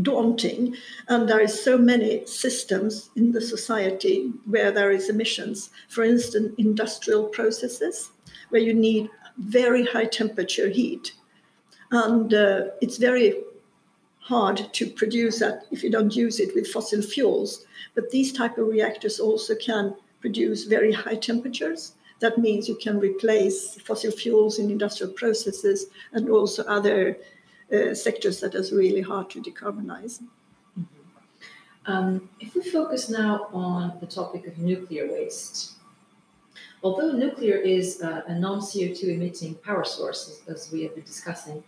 daunting. 0.00 0.74
And 1.08 1.28
there 1.28 1.40
is 1.40 1.62
so 1.62 1.76
many 1.76 2.24
systems 2.26 3.10
in 3.14 3.32
the 3.32 3.40
society 3.40 4.32
where 4.46 4.70
there 4.70 4.90
is 4.90 5.10
emissions. 5.10 5.70
For 5.88 6.02
instance 6.02 6.54
industrial 6.56 7.24
processes 7.24 8.10
where 8.48 8.62
you 8.62 8.74
need 8.74 9.10
very 9.38 9.84
high 9.84 10.06
temperature 10.06 10.68
heat. 10.68 11.12
And 11.90 12.32
uh, 12.32 12.68
it's 12.80 12.96
very 12.96 13.34
hard 14.20 14.72
to 14.72 14.86
produce 14.86 15.40
that 15.40 15.66
if 15.70 15.82
you 15.82 15.90
don't 15.90 16.14
use 16.14 16.38
it 16.40 16.54
with 16.54 16.68
fossil 16.68 17.02
fuels. 17.02 17.66
But 17.94 18.10
these 18.10 18.32
type 18.32 18.56
of 18.56 18.68
reactors 18.68 19.20
also 19.20 19.54
can 19.54 19.94
produce 20.20 20.64
very 20.64 20.92
high 20.92 21.16
temperatures. 21.16 21.92
That 22.20 22.38
means 22.38 22.68
you 22.68 22.76
can 22.76 23.00
replace 23.00 23.80
fossil 23.80 24.12
fuels 24.12 24.58
in 24.58 24.70
industrial 24.70 25.12
processes 25.12 25.86
and 26.12 26.30
also 26.30 26.62
other 26.64 27.18
uh, 27.72 27.94
sectors 27.94 28.40
that 28.40 28.54
is 28.54 28.72
really 28.72 29.00
hard 29.00 29.30
to 29.30 29.42
decarbonize. 29.42 30.20
Um, 31.86 32.28
if 32.38 32.54
we 32.54 32.62
focus 32.62 33.08
now 33.08 33.48
on 33.52 33.98
the 34.00 34.06
topic 34.06 34.46
of 34.46 34.58
nuclear 34.58 35.10
waste, 35.10 35.72
although 36.82 37.10
nuclear 37.12 37.56
is 37.56 38.00
a 38.00 38.34
non 38.38 38.60
CO2 38.60 39.14
emitting 39.14 39.54
power 39.56 39.84
source, 39.84 40.42
as, 40.46 40.54
as, 40.54 40.72
we 40.72 40.82
have 40.84 40.94
been 40.94 41.04
discussing, 41.04 41.64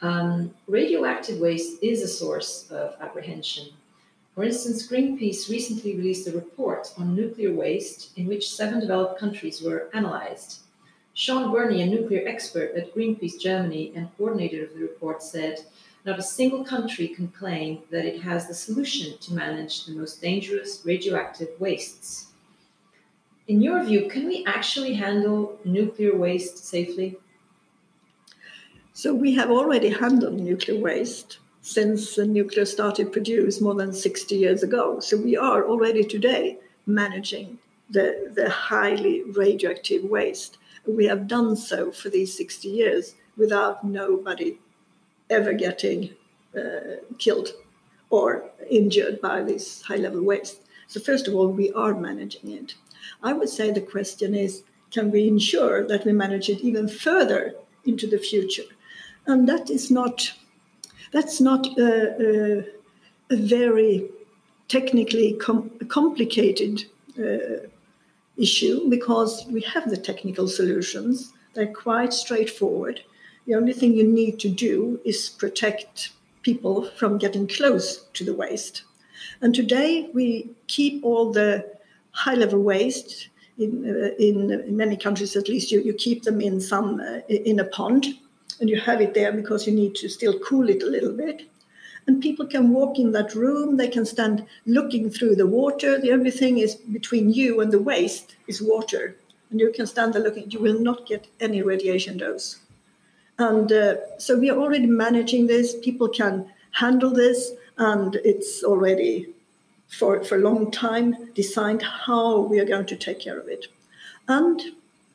um, 0.00 0.54
radioactive 0.66 1.38
waste 1.38 1.82
is 1.82 2.02
a 2.02 2.08
source 2.08 2.70
of 2.70 2.96
apprehension. 3.00 3.68
For 4.34 4.44
instance, 4.44 4.88
Greenpeace 4.88 5.50
recently 5.50 5.96
released 5.96 6.26
a 6.26 6.32
report 6.32 6.94
on 6.96 7.14
nuclear 7.14 7.52
waste 7.52 8.16
in 8.16 8.26
which 8.26 8.50
seven 8.50 8.80
developed 8.80 9.20
countries 9.20 9.60
were 9.60 9.90
analyzed. 9.92 10.60
Shaun 11.14 11.50
Burnie, 11.50 11.82
a 11.82 11.86
nuclear 11.86 12.26
expert 12.26 12.74
at 12.76 12.94
Greenpeace 12.94 13.38
Germany 13.38 13.92
and 13.94 14.16
coordinator 14.16 14.64
of 14.64 14.74
the 14.74 14.80
report, 14.80 15.22
said 15.22 15.64
not 16.04 16.18
a 16.18 16.22
single 16.22 16.64
country 16.64 17.08
can 17.08 17.28
claim 17.28 17.82
that 17.90 18.06
it 18.06 18.22
has 18.22 18.46
the 18.46 18.54
solution 18.54 19.18
to 19.18 19.34
manage 19.34 19.84
the 19.84 19.92
most 19.92 20.22
dangerous 20.22 20.82
radioactive 20.84 21.48
wastes. 21.58 22.28
In 23.48 23.60
your 23.60 23.82
view, 23.84 24.08
can 24.08 24.26
we 24.26 24.44
actually 24.46 24.94
handle 24.94 25.58
nuclear 25.64 26.16
waste 26.16 26.58
safely? 26.64 27.18
So, 28.92 29.14
we 29.14 29.34
have 29.34 29.50
already 29.50 29.88
handled 29.88 30.34
nuclear 30.34 30.78
waste 30.78 31.38
since 31.60 32.14
the 32.14 32.26
nuclear 32.26 32.64
started 32.64 33.12
produced 33.12 33.60
more 33.60 33.74
than 33.74 33.92
60 33.92 34.36
years 34.36 34.62
ago. 34.62 35.00
So, 35.00 35.16
we 35.16 35.36
are 35.36 35.64
already 35.66 36.04
today 36.04 36.58
managing 36.86 37.58
the, 37.90 38.30
the 38.34 38.48
highly 38.48 39.24
radioactive 39.24 40.04
waste 40.04 40.58
we 40.86 41.06
have 41.06 41.28
done 41.28 41.56
so 41.56 41.90
for 41.92 42.08
these 42.08 42.36
60 42.36 42.68
years 42.68 43.14
without 43.36 43.84
nobody 43.84 44.58
ever 45.28 45.52
getting 45.52 46.10
uh, 46.56 46.96
killed 47.18 47.50
or 48.10 48.50
injured 48.68 49.20
by 49.20 49.42
this 49.42 49.82
high 49.82 49.96
level 49.96 50.22
waste. 50.22 50.60
So, 50.88 50.98
first 51.00 51.28
of 51.28 51.34
all, 51.34 51.48
we 51.48 51.72
are 51.72 51.94
managing 51.94 52.50
it. 52.50 52.74
I 53.22 53.32
would 53.32 53.48
say 53.48 53.70
the 53.70 53.80
question 53.80 54.34
is 54.34 54.64
can 54.90 55.10
we 55.10 55.28
ensure 55.28 55.86
that 55.86 56.04
we 56.04 56.12
manage 56.12 56.48
it 56.48 56.60
even 56.60 56.88
further 56.88 57.54
into 57.84 58.06
the 58.08 58.18
future? 58.18 58.64
And 59.26 59.48
that 59.48 59.70
is 59.70 59.90
not, 59.90 60.32
that's 61.12 61.40
not 61.40 61.66
a, 61.78 62.60
a, 62.60 62.64
a 63.30 63.36
very 63.36 64.08
technically 64.66 65.34
com- 65.34 65.70
complicated 65.88 66.84
uh, 67.18 67.68
issue 68.40 68.88
because 68.88 69.46
we 69.50 69.60
have 69.62 69.90
the 69.90 69.96
technical 69.96 70.48
solutions. 70.48 71.32
They're 71.54 71.72
quite 71.72 72.12
straightforward. 72.12 73.02
The 73.46 73.54
only 73.54 73.72
thing 73.72 73.94
you 73.94 74.06
need 74.06 74.38
to 74.40 74.48
do 74.48 75.00
is 75.04 75.28
protect 75.28 76.12
people 76.42 76.90
from 76.96 77.18
getting 77.18 77.46
close 77.46 78.04
to 78.14 78.24
the 78.24 78.34
waste. 78.34 78.84
And 79.42 79.54
today 79.54 80.08
we 80.14 80.50
keep 80.66 81.04
all 81.04 81.32
the 81.32 81.70
high 82.12 82.34
level 82.34 82.62
waste 82.62 83.28
in, 83.58 83.84
uh, 83.88 84.14
in 84.18 84.76
many 84.76 84.96
countries 84.96 85.36
at 85.36 85.48
least 85.48 85.70
you, 85.70 85.80
you 85.82 85.92
keep 85.92 86.22
them 86.22 86.40
in 86.40 86.60
some 86.60 87.00
uh, 87.00 87.20
in 87.28 87.60
a 87.60 87.64
pond 87.64 88.06
and 88.58 88.68
you 88.68 88.80
have 88.80 89.00
it 89.00 89.14
there 89.14 89.32
because 89.32 89.66
you 89.66 89.72
need 89.72 89.94
to 89.96 90.08
still 90.08 90.38
cool 90.40 90.68
it 90.68 90.82
a 90.82 90.86
little 90.86 91.12
bit 91.12 91.42
and 92.06 92.22
people 92.22 92.46
can 92.46 92.70
walk 92.70 92.98
in 92.98 93.12
that 93.12 93.34
room 93.34 93.76
they 93.76 93.88
can 93.88 94.04
stand 94.04 94.46
looking 94.66 95.10
through 95.10 95.36
the 95.36 95.46
water. 95.46 96.00
The 96.00 96.12
only 96.12 96.30
thing 96.30 96.58
is 96.58 96.74
between 96.74 97.32
you 97.32 97.60
and 97.60 97.72
the 97.72 97.78
waste 97.78 98.36
is 98.48 98.62
water. 98.62 99.16
And 99.50 99.60
you 99.60 99.72
can 99.72 99.86
stand 99.86 100.14
there 100.14 100.22
looking 100.22 100.50
you 100.50 100.60
will 100.60 100.80
not 100.80 101.06
get 101.06 101.26
any 101.40 101.62
radiation 101.62 102.18
dose. 102.18 102.58
And 103.38 103.72
uh, 103.72 103.96
so 104.18 104.38
we 104.38 104.50
are 104.50 104.58
already 104.58 104.86
managing 104.86 105.46
this. 105.46 105.76
People 105.80 106.08
can 106.08 106.50
handle 106.72 107.10
this. 107.10 107.52
And 107.78 108.16
it's 108.16 108.62
already 108.62 109.28
for, 109.88 110.22
for 110.24 110.36
a 110.36 110.40
long 110.40 110.70
time 110.70 111.30
designed 111.34 111.82
how 111.82 112.40
we 112.40 112.60
are 112.60 112.64
going 112.64 112.86
to 112.86 112.96
take 112.96 113.20
care 113.20 113.38
of 113.38 113.48
it. 113.48 113.66
And 114.28 114.60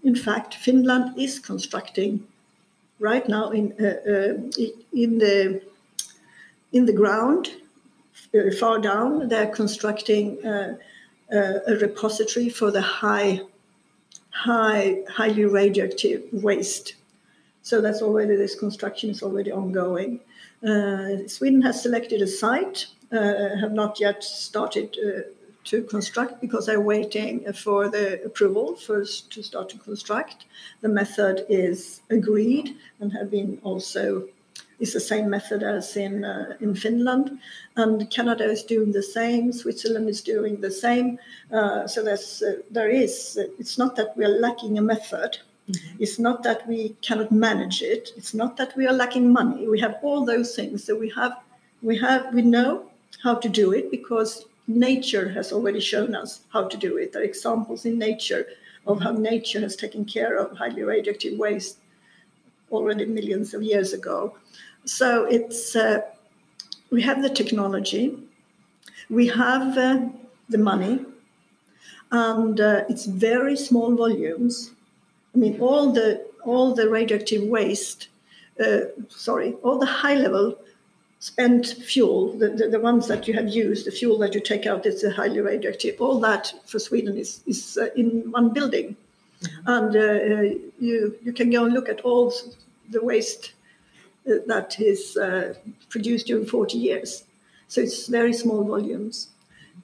in 0.04 0.16
fact, 0.16 0.56
Finland 0.56 1.18
is 1.18 1.40
constructing 1.40 2.28
right 3.00 3.28
now 3.28 3.52
in, 3.52 3.74
uh, 3.80 4.10
uh, 4.10 4.34
in, 4.94 5.18
the, 5.20 5.62
in 6.76 6.86
the 6.86 6.94
ground, 6.94 7.52
uh, 8.38 8.52
far 8.60 8.80
down, 8.80 9.30
they're 9.30 9.48
constructing 9.62 10.46
uh, 10.46 10.76
uh, 11.34 11.60
a 11.68 11.76
repository 11.78 12.50
for 12.50 12.70
the 12.70 12.82
high, 12.82 13.40
high, 14.30 15.02
highly 15.10 15.46
radioactive 15.46 16.22
waste. 16.34 16.96
So 17.62 17.80
that's 17.80 18.02
already, 18.02 18.36
this 18.36 18.60
construction 18.60 19.10
is 19.10 19.24
already 19.24 19.54
ongoing. 19.54 20.20
Uh, 20.62 21.26
Sweden 21.28 21.62
has 21.62 21.82
selected 21.82 22.22
a 22.22 22.28
site, 22.28 22.88
have 23.12 23.72
not 23.72 24.02
yet 24.02 24.22
started 24.22 24.98
to 25.64 25.82
construct 25.84 26.42
because 26.42 26.66
they're 26.66 26.82
waiting 26.82 27.52
for 27.54 27.88
the 27.88 28.22
approval 28.26 28.76
first 28.76 29.32
to 29.32 29.42
start 29.42 29.70
to 29.70 29.78
construct. 29.78 30.46
The 30.82 30.90
method 30.90 31.46
is 31.48 32.02
agreed 32.10 32.76
and 33.00 33.14
have 33.14 33.32
been 33.32 33.60
also 33.64 34.28
is 34.80 34.94
the 34.94 35.00
same 35.00 35.30
method 35.30 35.64
as 35.64 35.96
in 35.96 36.24
uh, 36.24 36.56
in 36.60 36.76
Finland, 36.76 37.40
and 37.76 38.10
Canada 38.10 38.44
is 38.44 38.64
doing 38.64 38.92
the 38.92 39.04
same. 39.04 39.52
Switzerland 39.52 40.10
is 40.10 40.22
doing 40.22 40.62
the 40.62 40.72
same. 40.72 41.18
Uh, 41.52 41.88
so 41.88 42.04
there's 42.04 42.42
uh, 42.42 42.62
there 42.72 42.90
is. 42.90 43.38
It's 43.60 43.78
not 43.78 43.96
that 43.96 44.16
we 44.18 44.26
are 44.26 44.40
lacking 44.40 44.78
a 44.78 44.82
method. 44.82 45.38
Mm-hmm. 45.70 46.04
It's 46.04 46.20
not 46.20 46.44
that 46.44 46.68
we 46.68 46.96
cannot 47.02 47.32
manage 47.32 47.82
it. 47.82 48.10
It's 48.18 48.34
not 48.34 48.58
that 48.58 48.76
we 48.78 48.86
are 48.88 48.94
lacking 48.94 49.32
money. 49.32 49.68
We 49.68 49.80
have 49.80 49.98
all 50.04 50.26
those 50.26 50.56
things. 50.56 50.84
So 50.84 50.96
we 50.98 51.10
have 51.12 51.34
we 51.82 51.98
have 51.98 52.34
we 52.34 52.42
know 52.42 52.90
how 53.24 53.36
to 53.36 53.50
do 53.50 53.74
it 53.74 53.90
because 53.92 54.46
nature 54.68 55.30
has 55.30 55.52
already 55.52 55.80
shown 55.80 56.16
us 56.16 56.42
how 56.50 56.68
to 56.68 56.78
do 56.78 56.98
it. 56.98 57.14
There 57.14 57.22
are 57.22 57.26
examples 57.26 57.86
in 57.86 57.98
nature 57.98 58.46
of 58.88 59.02
how 59.02 59.12
nature 59.12 59.62
has 59.62 59.76
taken 59.76 60.06
care 60.06 60.38
of 60.38 60.58
highly 60.58 60.84
radioactive 60.84 61.38
waste 61.38 61.78
already 62.72 63.06
millions 63.06 63.54
of 63.54 63.62
years 63.64 63.94
ago. 63.94 64.36
So 64.86 65.26
it's 65.26 65.76
uh, 65.76 66.02
we 66.92 67.02
have 67.02 67.22
the 67.22 67.30
technology, 67.30 68.18
we 69.10 69.28
have 69.28 69.78
uh, 69.78 70.10
the 70.50 70.60
money, 70.60 71.04
and 72.12 72.60
uh, 72.60 72.84
it's 72.88 73.06
very 73.06 73.58
small 73.58 73.96
volumes. 73.96 74.72
I 75.34 75.40
mean, 75.40 75.60
all 75.60 75.92
the 75.92 76.26
all 76.44 76.76
the 76.76 76.90
radioactive 76.90 77.44
waste, 77.44 78.10
uh, 78.64 78.82
sorry, 79.10 79.54
all 79.64 79.80
the 79.80 79.88
high 79.88 80.16
level 80.16 80.56
spent 81.20 81.66
fuel, 81.66 82.34
the, 82.38 82.50
the, 82.50 82.68
the, 82.68 82.80
ones 82.80 83.08
that 83.08 83.28
you 83.28 83.34
have 83.34 83.50
used, 83.50 83.88
the 83.88 83.92
fuel 83.92 84.20
that 84.20 84.36
you 84.36 84.40
take 84.40 84.68
out 84.68 84.86
is 84.86 85.04
highly 85.16 85.42
radioactive. 85.42 86.00
All 86.00 86.20
that 86.20 86.54
for 86.66 86.78
Sweden 86.78 87.18
is, 87.18 87.42
is 87.48 87.80
uh, 87.82 87.88
in 87.96 88.30
one 88.30 88.50
building. 88.50 88.96
Mm-hmm. 89.42 89.72
And 89.72 89.96
uh, 89.96 90.56
you, 90.80 91.18
you 91.24 91.34
can 91.34 91.50
go 91.50 91.66
and 91.66 91.74
look 91.74 91.90
at 91.90 92.02
all 92.02 92.32
the 92.92 93.04
waste 93.04 93.54
uh, 93.54 93.55
that 94.26 94.80
is 94.80 95.18
uh, 95.18 95.54
produced 95.90 96.28
during 96.28 96.46
40 96.46 96.78
years. 96.78 97.24
So 97.68 97.82
it's 97.82 98.08
very 98.08 98.34
small 98.34 98.64
volumes. 98.64 99.30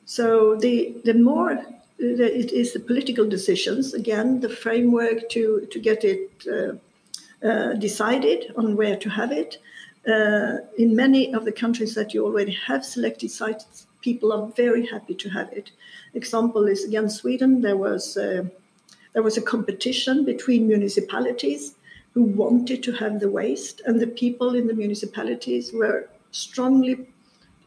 So 0.06 0.56
the, 0.56 0.95
the 1.04 1.13
more 1.13 1.51
uh, 1.51 1.63
it 1.99 2.51
is 2.51 2.73
the 2.73 2.80
political 2.80 3.27
decisions, 3.27 3.93
again, 3.93 4.39
the 4.39 4.49
framework 4.49 5.30
to, 5.30 5.67
to 5.71 5.80
get 5.80 6.04
it 6.04 6.30
uh, 6.51 7.47
uh, 7.47 7.73
decided 7.73 8.54
on 8.58 8.75
where 8.75 8.95
to 8.95 9.10
have 9.10 9.32
it, 9.32 9.58
uh, 10.08 10.58
in 10.77 10.95
many 10.95 11.34
of 11.34 11.45
the 11.45 11.51
countries 11.51 11.93
that 11.93 12.13
you 12.13 12.25
already 12.25 12.54
have 12.54 12.84
selected 12.84 13.30
sites, 13.30 13.86
people 14.01 14.34
are 14.34 14.47
very 14.56 14.88
happy 14.88 15.13
to 15.13 15.30
have 15.30 15.51
it. 15.54 15.71
Example 16.15 16.67
is 16.67 16.84
again 16.84 17.10
Sweden. 17.10 17.62
There 17.62 17.77
was 17.77 18.17
a, 18.17 18.49
there 19.13 19.21
was 19.21 19.38
a 19.38 19.41
competition 19.41 20.25
between 20.25 20.67
municipalities 20.67 21.75
who 22.13 22.24
wanted 22.24 22.84
to 22.84 22.91
have 22.93 23.19
the 23.19 23.30
waste, 23.30 23.82
and 23.86 24.00
the 24.00 24.08
people 24.08 24.56
in 24.56 24.67
the 24.67 24.74
municipalities 24.74 25.71
were 25.74 26.10
strongly 26.32 27.08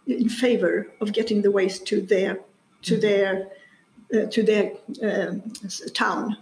in 0.06 0.28
favor 0.28 0.88
of 1.00 1.12
getting 1.12 1.42
the 1.42 1.50
waste 1.50 1.86
to 1.86 2.00
their 2.00 2.38
to 2.82 2.94
mm-hmm. 2.94 3.00
their 3.00 3.48
uh, 4.14 4.26
to 4.26 4.42
their 4.42 4.72
uh, 5.02 5.34
town. 5.94 6.36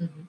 Mm-hmm. 0.00 0.22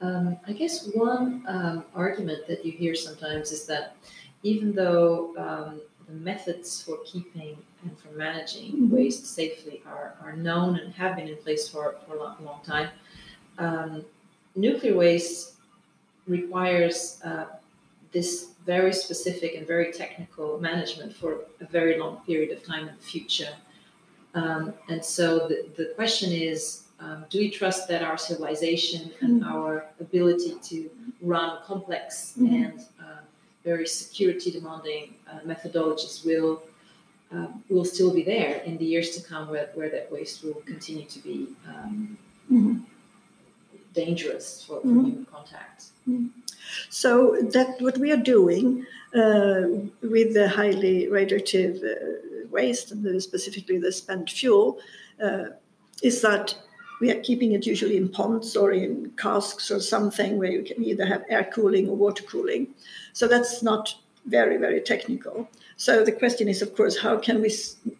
Um, 0.00 0.36
I 0.46 0.52
guess 0.52 0.88
one 0.94 1.44
um, 1.46 1.84
argument 1.94 2.46
that 2.48 2.64
you 2.64 2.72
hear 2.72 2.94
sometimes 2.94 3.52
is 3.52 3.66
that 3.66 3.96
even 4.42 4.72
though 4.72 5.34
um, 5.38 5.80
the 6.08 6.14
methods 6.14 6.82
for 6.82 6.98
keeping 7.04 7.56
and 7.82 7.98
for 7.98 8.10
managing 8.16 8.72
mm-hmm. 8.72 8.90
waste 8.90 9.26
safely 9.26 9.80
are, 9.86 10.14
are 10.22 10.34
known 10.34 10.78
and 10.78 10.92
have 10.94 11.16
been 11.16 11.28
in 11.28 11.36
place 11.36 11.68
for, 11.68 11.96
for 12.06 12.16
a 12.16 12.18
long, 12.18 12.36
long 12.44 12.60
time, 12.64 12.88
um, 13.58 14.04
nuclear 14.56 14.96
waste 14.96 15.52
requires 16.26 17.20
uh, 17.24 17.46
this 18.12 18.50
very 18.64 18.92
specific 18.92 19.54
and 19.56 19.66
very 19.66 19.92
technical 19.92 20.60
management 20.60 21.14
for 21.14 21.40
a 21.60 21.66
very 21.66 21.98
long 21.98 22.18
period 22.26 22.50
of 22.56 22.64
time 22.64 22.88
in 22.88 22.94
the 22.94 23.02
future. 23.02 23.54
Um, 24.34 24.72
and 24.88 25.04
so 25.04 25.48
the, 25.48 25.66
the 25.76 25.92
question 25.94 26.32
is 26.32 26.84
um, 27.00 27.24
do 27.30 27.38
we 27.38 27.50
trust 27.50 27.88
that 27.88 28.02
our 28.02 28.16
civilization 28.16 29.10
and 29.20 29.42
mm-hmm. 29.42 29.52
our 29.52 29.86
ability 30.00 30.54
to 30.62 30.88
run 31.20 31.58
complex 31.66 32.34
mm-hmm. 32.38 32.54
and 32.54 32.86
very 33.64 33.86
security 33.86 34.50
demanding 34.50 35.14
uh, 35.30 35.38
methodologies 35.46 36.24
will 36.24 36.62
uh, 37.34 37.46
will 37.70 37.84
still 37.84 38.12
be 38.12 38.22
there 38.22 38.56
in 38.66 38.76
the 38.76 38.84
years 38.84 39.16
to 39.16 39.22
come 39.26 39.48
where, 39.48 39.70
where 39.74 39.88
that 39.88 40.10
waste 40.12 40.44
will 40.44 40.60
continue 40.66 41.06
to 41.06 41.18
be 41.20 41.48
um, 41.66 42.18
mm-hmm. 42.50 42.78
Dangerous 43.92 44.64
for, 44.64 44.80
for 44.80 44.86
mm-hmm. 44.86 45.04
human 45.04 45.26
contact. 45.26 45.84
Mm-hmm. 46.08 46.26
So 46.90 47.36
that 47.52 47.80
what 47.80 47.98
we 47.98 48.12
are 48.12 48.16
doing 48.16 48.86
uh, 49.14 49.62
with 50.02 50.34
the 50.34 50.48
highly 50.48 51.08
radioactive 51.08 51.82
uh, 51.82 52.46
waste 52.50 52.92
and 52.92 53.22
specifically 53.22 53.78
the 53.78 53.92
spent 53.92 54.30
fuel 54.30 54.78
uh, 55.22 55.44
is 56.02 56.22
that 56.22 56.54
we 57.00 57.10
are 57.10 57.20
keeping 57.20 57.52
it 57.52 57.66
usually 57.66 57.96
in 57.96 58.08
ponds 58.08 58.56
or 58.56 58.70
in 58.70 59.10
casks 59.16 59.70
or 59.70 59.80
something 59.80 60.38
where 60.38 60.50
you 60.50 60.62
can 60.62 60.84
either 60.84 61.04
have 61.04 61.24
air 61.28 61.50
cooling 61.52 61.88
or 61.88 61.96
water 61.96 62.22
cooling. 62.22 62.68
So 63.12 63.26
that's 63.26 63.62
not 63.62 63.94
very, 64.26 64.56
very 64.56 64.80
technical. 64.80 65.48
So 65.76 66.04
the 66.04 66.12
question 66.12 66.48
is, 66.48 66.62
of 66.62 66.76
course, 66.76 66.98
how 66.98 67.16
can 67.18 67.40
we 67.40 67.52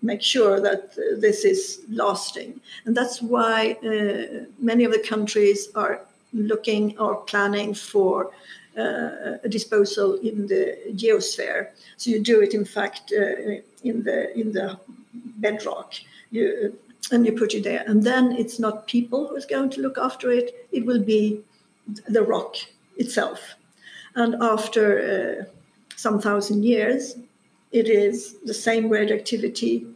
make 0.02 0.22
sure 0.22 0.60
that 0.60 0.92
uh, 0.96 1.20
this 1.20 1.44
is 1.44 1.80
lasting? 1.90 2.60
And 2.84 2.96
that's 2.96 3.20
why 3.20 3.72
uh, 3.82 4.44
many 4.58 4.84
of 4.84 4.92
the 4.92 5.00
countries 5.00 5.68
are 5.74 6.00
looking 6.32 6.96
or 6.98 7.16
planning 7.16 7.74
for 7.74 8.30
uh, 8.76 9.38
a 9.42 9.48
disposal 9.48 10.14
in 10.14 10.46
the 10.46 10.78
geosphere. 10.90 11.68
So 11.96 12.10
you 12.10 12.20
do 12.20 12.40
it, 12.40 12.54
in 12.54 12.64
fact, 12.64 13.12
uh, 13.12 13.60
in 13.82 14.04
the 14.04 14.32
in 14.38 14.52
the 14.52 14.78
bedrock. 15.14 15.94
You, 16.30 16.78
and 17.10 17.26
you 17.26 17.32
put 17.32 17.52
it 17.52 17.64
there, 17.64 17.84
and 17.86 18.04
then 18.04 18.32
it's 18.32 18.58
not 18.58 18.86
people 18.86 19.26
who's 19.26 19.44
going 19.44 19.70
to 19.70 19.80
look 19.80 19.98
after 19.98 20.30
it; 20.30 20.66
it 20.70 20.86
will 20.86 21.02
be 21.02 21.40
the 22.08 22.22
rock 22.22 22.56
itself. 22.96 23.56
And 24.14 24.36
after 24.40 24.84
uh, 25.40 25.44
some 26.04 26.20
thousand 26.20 26.64
years, 26.64 27.16
it 27.70 27.88
is 27.88 28.36
the 28.50 28.54
same 28.54 28.88
radioactivity 28.88 29.86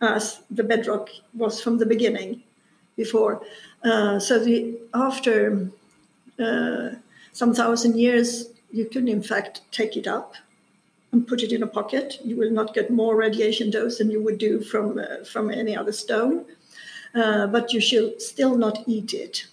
as 0.00 0.42
the 0.50 0.64
bedrock 0.70 1.08
was 1.42 1.60
from 1.62 1.78
the 1.78 1.86
beginning 1.94 2.42
before. 2.96 3.42
Uh, 3.82 4.18
so 4.18 4.38
the, 4.38 4.78
after 4.92 5.68
uh, 6.38 6.90
some 7.32 7.54
thousand 7.54 7.98
years, 7.98 8.28
you 8.70 8.84
can 8.84 9.08
in 9.08 9.22
fact 9.22 9.62
take 9.70 9.96
it 9.96 10.06
up 10.06 10.34
and 11.12 11.26
put 11.26 11.42
it 11.42 11.52
in 11.52 11.62
a 11.62 11.66
pocket. 11.78 12.18
You 12.24 12.36
will 12.36 12.50
not 12.50 12.74
get 12.74 12.90
more 12.90 13.16
radiation 13.16 13.70
dose 13.70 13.98
than 13.98 14.10
you 14.10 14.20
would 14.22 14.38
do 14.38 14.60
from 14.60 14.98
uh, 14.98 15.24
from 15.32 15.50
any 15.50 15.74
other 15.76 15.92
stone, 15.92 16.44
uh, 17.14 17.46
but 17.46 17.72
you 17.72 17.80
should 17.80 18.20
still 18.20 18.56
not 18.56 18.76
eat 18.86 19.14
it 19.14 19.46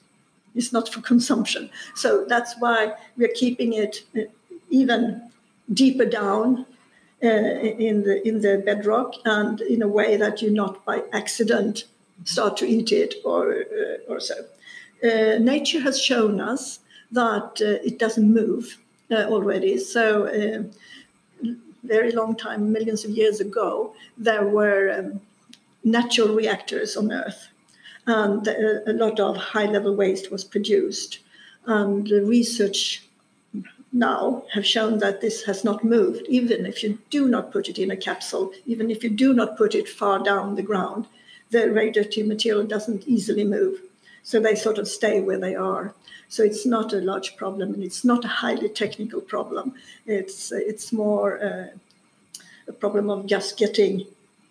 it's 0.55 0.73
not 0.73 0.91
for 0.93 1.01
consumption. 1.01 1.69
So 1.95 2.25
that's 2.25 2.55
why 2.59 2.93
we're 3.17 3.35
keeping 3.43 3.73
it 3.73 4.03
uh, 4.17 4.21
even 4.69 5.31
deeper 5.73 6.05
down 6.05 6.65
uh, 7.23 7.27
in 7.27 8.03
the 8.03 8.27
in 8.27 8.41
the 8.41 8.61
bedrock 8.65 9.13
and 9.25 9.61
in 9.61 9.81
a 9.81 9.87
way 9.87 10.17
that 10.17 10.41
you 10.41 10.49
not 10.49 10.83
by 10.85 11.03
accident 11.13 11.85
start 12.23 12.57
to 12.57 12.65
eat 12.65 12.91
it 12.91 13.15
or 13.23 13.53
uh, 13.53 14.11
or 14.11 14.19
so. 14.19 14.35
Uh, 15.03 15.37
nature 15.39 15.79
has 15.79 15.99
shown 15.99 16.39
us 16.39 16.79
that 17.11 17.61
uh, 17.61 17.85
it 17.85 17.99
doesn't 17.99 18.33
move 18.33 18.77
uh, 19.09 19.25
already. 19.25 19.77
So 19.77 20.69
very 21.83 22.11
long 22.11 22.35
time, 22.35 22.71
millions 22.71 23.03
of 23.03 23.09
years 23.09 23.39
ago, 23.39 23.93
there 24.15 24.45
were 24.45 24.93
um, 24.97 25.19
natural 25.83 26.35
reactors 26.35 26.95
on 26.95 27.11
Earth 27.11 27.51
and 28.07 28.47
a 28.47 28.93
lot 28.93 29.19
of 29.19 29.37
high 29.37 29.65
level 29.65 29.95
waste 29.95 30.31
was 30.31 30.43
produced. 30.43 31.19
And 31.65 32.07
the 32.07 32.23
research 32.23 33.07
now 33.91 34.43
have 34.53 34.65
shown 34.65 34.99
that 34.99 35.21
this 35.21 35.43
has 35.43 35.63
not 35.63 35.83
moved, 35.83 36.25
even 36.29 36.65
if 36.65 36.81
you 36.83 36.97
do 37.09 37.27
not 37.27 37.51
put 37.51 37.67
it 37.67 37.77
in 37.77 37.91
a 37.91 37.97
capsule, 37.97 38.51
even 38.65 38.89
if 38.89 39.03
you 39.03 39.09
do 39.09 39.33
not 39.33 39.57
put 39.57 39.75
it 39.75 39.89
far 39.89 40.19
down 40.23 40.55
the 40.55 40.63
ground. 40.63 41.05
the 41.51 41.69
radioactive 41.69 42.25
material 42.27 42.63
doesn't 42.63 43.07
easily 43.07 43.43
move. 43.43 43.81
So 44.23 44.39
they 44.39 44.55
sort 44.55 44.77
of 44.77 44.87
stay 44.87 45.19
where 45.19 45.39
they 45.39 45.55
are. 45.55 45.93
So 46.29 46.43
it's 46.43 46.65
not 46.65 46.93
a 46.93 47.01
large 47.01 47.35
problem, 47.35 47.73
and 47.73 47.83
it's 47.83 48.05
not 48.05 48.23
a 48.23 48.29
highly 48.29 48.69
technical 48.69 49.21
problem. 49.21 49.73
It's 50.05 50.51
it's 50.51 50.93
more 50.93 51.43
uh, 51.43 51.67
a 52.67 52.73
problem 52.73 53.09
of 53.09 53.25
just 53.25 53.57
getting 53.57 54.05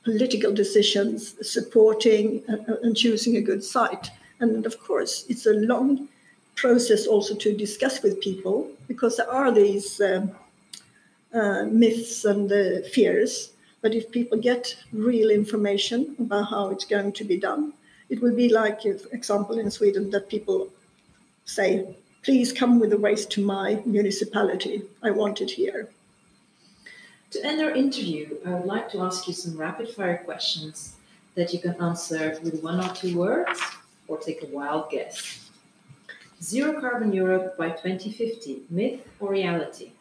political 0.05 0.53
decisions, 0.53 1.35
supporting 1.48 2.42
uh, 2.48 2.76
and 2.83 2.96
choosing 2.96 3.37
a 3.37 3.40
good 3.40 3.64
site. 3.64 4.11
And 4.40 4.66
of 4.66 4.79
course, 4.81 5.24
it's 5.29 5.46
a 5.46 5.55
long 5.55 6.09
process 6.61 7.07
also 7.07 7.35
to 7.35 7.57
discuss 7.57 8.03
with 8.03 8.20
people 8.20 8.68
because 8.87 9.16
there 9.16 9.31
are 9.31 9.51
these 9.51 10.01
um, 10.01 10.31
uh, 11.33 11.64
myths 11.64 12.25
and 12.25 12.53
uh, 12.53 12.83
fears. 12.92 13.53
But 13.83 13.94
if 13.94 14.11
people 14.11 14.38
get 14.38 14.77
real 14.92 15.31
information 15.31 16.14
about 16.18 16.51
how 16.51 16.68
it's 16.70 16.85
going 16.85 17.12
to 17.12 17.25
be 17.25 17.38
done, 17.38 17.73
it 18.11 18.20
will 18.20 18.37
be 18.37 18.49
like, 18.51 18.83
for 18.83 19.11
example, 19.12 19.59
in 19.59 19.70
Sweden, 19.70 20.11
that 20.11 20.29
people 20.29 20.68
say, 21.44 21.87
please 22.23 22.53
come 22.53 22.79
with 22.79 22.90
the 22.90 22.99
waste 22.99 23.31
to 23.33 23.44
my 23.44 23.81
municipality. 23.87 24.83
I 25.03 25.11
want 25.12 25.40
it 25.40 25.51
here. 25.51 25.88
To 27.31 27.46
end 27.46 27.62
our 27.62 27.70
interview, 27.70 28.37
I 28.44 28.51
would 28.51 28.66
like 28.66 28.90
to 28.90 29.01
ask 29.01 29.27
you 29.29 29.33
some 29.33 29.57
rapid 29.57 29.88
fire 29.88 30.18
questions 30.25 30.96
that 31.37 31.53
you 31.55 31.61
can 31.61 31.81
answer 31.81 32.38
with 32.42 32.62
one 32.62 32.81
or 32.85 32.92
two 32.92 33.16
words 33.16 33.61
or 34.09 34.18
take 34.18 34.42
a 34.42 34.46
wild 34.46 34.90
guess. 34.90 35.49
Zero 36.42 36.81
carbon 36.81 37.12
Europe 37.12 37.59
by 37.59 37.68
2050, 37.68 38.62
myth 38.70 39.07
or 39.20 39.31
reality? 39.33 39.92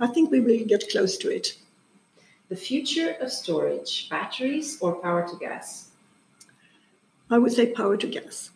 I 0.00 0.08
think 0.08 0.30
we 0.30 0.40
will 0.40 0.64
get 0.66 0.90
close 0.90 1.16
to 1.18 1.30
it. 1.30 1.58
The 2.48 2.56
future 2.56 3.16
of 3.20 3.30
storage, 3.30 4.08
batteries 4.10 4.78
or 4.80 4.96
power 4.96 5.26
to 5.28 5.36
gas? 5.36 5.90
I 7.30 7.38
would 7.38 7.52
say 7.52 7.72
power 7.72 7.96
to 7.96 8.06
gas. 8.06 8.50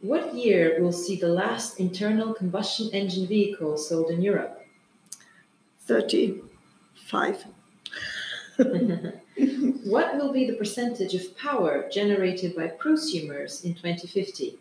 What 0.00 0.34
year 0.34 0.80
will 0.80 0.92
see 0.92 1.14
the 1.16 1.28
last 1.28 1.78
internal 1.78 2.34
combustion 2.34 2.90
engine 2.92 3.26
vehicle 3.26 3.76
sold 3.76 4.10
in 4.10 4.22
Europe? 4.22 4.66
35. 5.80 7.44
what 9.84 10.16
will 10.16 10.32
be 10.32 10.46
the 10.46 10.56
percentage 10.56 11.14
of 11.14 11.36
power 11.36 11.88
generated 11.90 12.56
by 12.56 12.68
prosumers 12.68 13.64
in 13.64 13.74
2050? 13.74 14.58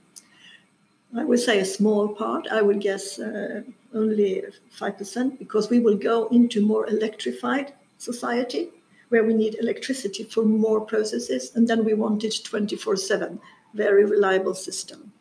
I 1.16 1.24
would 1.24 1.40
say 1.40 1.60
a 1.60 1.66
small 1.66 2.10
part. 2.10 2.48
I 2.52 2.62
would 2.62 2.82
guess 2.82 3.18
uh, 3.20 3.64
only 3.94 4.44
5% 4.78 5.40
because 5.40 5.70
we 5.70 5.80
will 5.80 5.98
go 5.98 6.28
into 6.28 6.66
more 6.66 6.88
electrified 6.88 7.74
society 7.98 8.70
where 9.10 9.24
we 9.24 9.34
need 9.34 9.56
electricity 9.56 10.24
for 10.24 10.44
more 10.44 10.82
processes 10.82 11.52
and 11.56 11.68
then 11.68 11.84
we 11.84 11.96
want 11.96 12.24
it 12.24 12.34
24/7 12.44 13.40
very 13.74 14.06
reliable 14.06 14.54
system. 14.54 15.12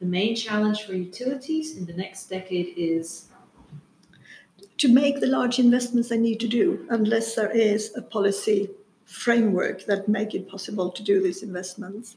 The 0.00 0.06
main 0.06 0.34
challenge 0.34 0.82
for 0.84 0.94
utilities 0.94 1.76
in 1.76 1.86
the 1.86 1.92
next 1.92 2.26
decade 2.26 2.74
is 2.76 3.26
to 4.78 4.88
make 4.88 5.20
the 5.20 5.26
large 5.26 5.58
investments 5.58 6.08
they 6.08 6.18
need 6.18 6.40
to 6.40 6.48
do 6.48 6.86
unless 6.90 7.34
there 7.34 7.50
is 7.50 7.92
a 7.96 8.02
policy 8.02 8.70
framework 9.04 9.84
that 9.86 10.08
make 10.08 10.34
it 10.34 10.48
possible 10.48 10.90
to 10.90 11.02
do 11.02 11.22
these 11.22 11.42
investments. 11.42 12.16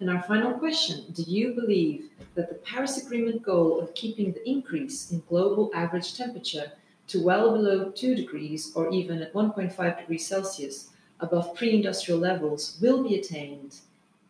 And 0.00 0.10
our 0.10 0.22
final 0.22 0.52
question 0.52 1.04
Do 1.12 1.22
you 1.22 1.54
believe 1.54 2.10
that 2.34 2.48
the 2.48 2.56
Paris 2.56 3.02
Agreement 3.02 3.42
goal 3.42 3.80
of 3.80 3.94
keeping 3.94 4.32
the 4.32 4.48
increase 4.48 5.10
in 5.10 5.22
global 5.28 5.70
average 5.74 6.16
temperature 6.16 6.72
to 7.08 7.22
well 7.22 7.52
below 7.52 7.90
2 7.90 8.14
degrees 8.14 8.72
or 8.74 8.90
even 8.90 9.22
at 9.22 9.32
1.5 9.32 9.98
degrees 9.98 10.26
Celsius 10.26 10.90
above 11.20 11.54
pre 11.54 11.74
industrial 11.74 12.20
levels 12.20 12.78
will 12.80 13.02
be 13.02 13.14
attained? 13.16 13.80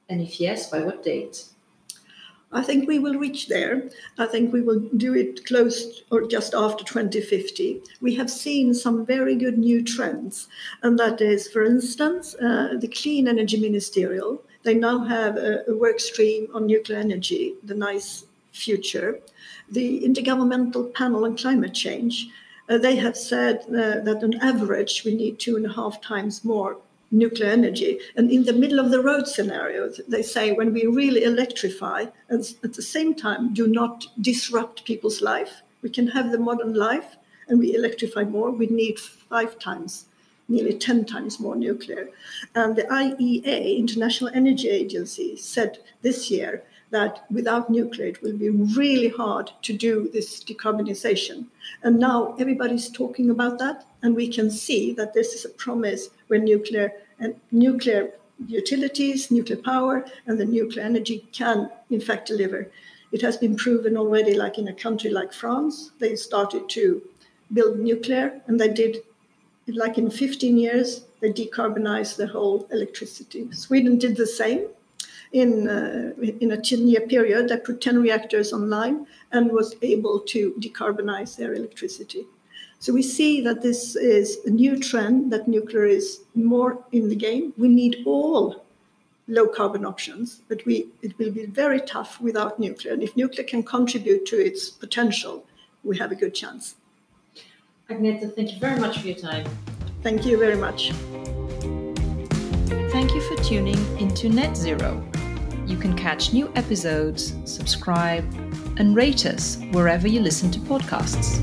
And 0.08 0.20
if 0.20 0.40
yes, 0.40 0.70
by 0.70 0.80
what 0.80 1.02
date? 1.02 1.46
I 2.52 2.62
think 2.62 2.86
we 2.86 2.98
will 2.98 3.18
reach 3.18 3.48
there. 3.48 3.90
I 4.18 4.26
think 4.26 4.52
we 4.52 4.62
will 4.62 4.78
do 4.96 5.14
it 5.14 5.44
close 5.46 6.02
or 6.10 6.26
just 6.26 6.54
after 6.54 6.84
2050. 6.84 7.82
We 8.00 8.14
have 8.14 8.30
seen 8.30 8.72
some 8.72 9.04
very 9.04 9.34
good 9.34 9.58
new 9.58 9.82
trends, 9.82 10.48
and 10.82 10.98
that 10.98 11.20
is, 11.20 11.48
for 11.48 11.64
instance, 11.64 12.34
uh, 12.36 12.74
the 12.78 12.88
Clean 12.88 13.26
Energy 13.26 13.60
Ministerial. 13.60 14.42
They 14.66 14.74
now 14.74 15.04
have 15.04 15.36
a, 15.36 15.62
a 15.68 15.76
work 15.76 16.00
stream 16.00 16.48
on 16.52 16.66
nuclear 16.66 16.98
energy, 16.98 17.54
the 17.62 17.76
NICE 17.76 18.24
Future. 18.50 19.20
The 19.70 20.00
Intergovernmental 20.00 20.92
Panel 20.92 21.24
on 21.24 21.36
Climate 21.36 21.72
Change. 21.72 22.28
Uh, 22.68 22.76
they 22.76 22.96
have 22.96 23.16
said 23.16 23.60
uh, 23.68 24.00
that 24.06 24.24
on 24.24 24.34
average 24.40 25.04
we 25.04 25.14
need 25.14 25.38
two 25.38 25.54
and 25.56 25.66
a 25.66 25.72
half 25.72 26.00
times 26.00 26.44
more 26.44 26.78
nuclear 27.12 27.50
energy. 27.50 28.00
And 28.16 28.28
in 28.28 28.42
the 28.42 28.52
middle 28.52 28.80
of 28.80 28.90
the 28.90 29.00
road 29.00 29.28
scenario, 29.28 29.88
they 30.08 30.22
say 30.22 30.50
when 30.50 30.72
we 30.72 30.86
really 30.86 31.22
electrify 31.22 32.06
and 32.28 32.40
at 32.64 32.74
the 32.74 32.82
same 32.82 33.14
time 33.14 33.54
do 33.54 33.68
not 33.68 34.06
disrupt 34.20 34.84
people's 34.84 35.22
life, 35.22 35.62
we 35.80 35.90
can 35.90 36.08
have 36.08 36.32
the 36.32 36.40
modern 36.48 36.74
life 36.74 37.16
and 37.46 37.60
we 37.60 37.76
electrify 37.76 38.24
more, 38.24 38.50
we 38.50 38.66
need 38.66 38.98
five 38.98 39.60
times, 39.60 40.06
nearly 40.48 40.76
10 40.78 41.04
times 41.04 41.40
more 41.40 41.56
nuclear. 41.56 42.08
And 42.54 42.76
the 42.76 42.84
IEA, 42.84 43.78
International 43.78 44.30
Energy 44.34 44.68
Agency, 44.68 45.36
said 45.36 45.78
this 46.02 46.30
year 46.30 46.62
that 46.90 47.24
without 47.30 47.68
nuclear 47.68 48.06
it 48.06 48.22
will 48.22 48.36
be 48.36 48.50
really 48.50 49.08
hard 49.08 49.50
to 49.62 49.72
do 49.72 50.08
this 50.12 50.42
decarbonization. 50.44 51.46
And 51.82 51.98
now 51.98 52.36
everybody's 52.38 52.88
talking 52.88 53.30
about 53.30 53.58
that, 53.58 53.84
and 54.02 54.14
we 54.14 54.28
can 54.28 54.50
see 54.50 54.92
that 54.92 55.12
this 55.12 55.34
is 55.34 55.44
a 55.44 55.50
promise 55.50 56.10
where 56.28 56.38
nuclear 56.38 56.92
and 57.18 57.34
nuclear 57.50 58.12
utilities, 58.46 59.30
nuclear 59.30 59.56
power, 59.56 60.04
and 60.26 60.38
the 60.38 60.44
nuclear 60.44 60.84
energy 60.84 61.26
can 61.32 61.70
in 61.90 62.00
fact 62.00 62.28
deliver. 62.28 62.70
It 63.12 63.22
has 63.22 63.36
been 63.36 63.56
proven 63.56 63.96
already, 63.96 64.34
like 64.34 64.58
in 64.58 64.68
a 64.68 64.74
country 64.74 65.10
like 65.10 65.32
France, 65.32 65.90
they 65.98 66.16
started 66.16 66.68
to 66.70 67.02
build 67.52 67.78
nuclear, 67.78 68.40
and 68.46 68.60
they 68.60 68.68
did, 68.68 68.98
like 69.68 69.98
in 69.98 70.10
15 70.10 70.56
years, 70.56 71.04
they 71.20 71.32
decarbonized 71.32 72.16
the 72.16 72.26
whole 72.26 72.66
electricity. 72.70 73.48
Sweden 73.52 73.98
did 73.98 74.16
the 74.16 74.26
same 74.26 74.66
in, 75.32 75.68
uh, 75.68 76.12
in 76.40 76.52
a 76.52 76.60
10 76.60 76.86
year 76.86 77.00
period. 77.00 77.48
They 77.48 77.56
put 77.56 77.80
10 77.80 78.00
reactors 78.00 78.52
online 78.52 79.06
and 79.32 79.50
was 79.50 79.74
able 79.82 80.20
to 80.20 80.54
decarbonize 80.60 81.36
their 81.36 81.54
electricity. 81.54 82.26
So 82.78 82.92
we 82.92 83.02
see 83.02 83.40
that 83.40 83.62
this 83.62 83.96
is 83.96 84.38
a 84.44 84.50
new 84.50 84.78
trend 84.78 85.32
that 85.32 85.48
nuclear 85.48 85.86
is 85.86 86.20
more 86.34 86.84
in 86.92 87.08
the 87.08 87.16
game. 87.16 87.52
We 87.56 87.68
need 87.68 88.02
all 88.04 88.64
low 89.28 89.48
carbon 89.48 89.84
options, 89.84 90.42
but 90.48 90.64
we, 90.66 90.88
it 91.02 91.18
will 91.18 91.32
be 91.32 91.46
very 91.46 91.80
tough 91.80 92.20
without 92.20 92.60
nuclear. 92.60 92.92
And 92.92 93.02
if 93.02 93.16
nuclear 93.16 93.44
can 93.44 93.62
contribute 93.62 94.26
to 94.26 94.36
its 94.36 94.70
potential, 94.70 95.44
we 95.82 95.96
have 95.96 96.12
a 96.12 96.14
good 96.14 96.34
chance. 96.34 96.76
Agneta, 97.88 98.34
thank 98.34 98.52
you 98.52 98.58
very 98.58 98.80
much 98.80 98.98
for 99.00 99.06
your 99.06 99.16
time. 99.16 99.46
Thank 100.02 100.26
you 100.26 100.38
very 100.38 100.56
much. 100.56 100.90
Thank 102.90 103.14
you 103.14 103.20
for 103.20 103.36
tuning 103.44 103.78
into 103.98 104.28
Net 104.28 104.56
Zero. 104.56 105.06
You 105.66 105.76
can 105.76 105.96
catch 105.96 106.32
new 106.32 106.50
episodes, 106.56 107.36
subscribe, 107.44 108.24
and 108.78 108.96
rate 108.96 109.24
us 109.24 109.58
wherever 109.70 110.08
you 110.08 110.20
listen 110.20 110.50
to 110.50 110.58
podcasts. 110.60 111.40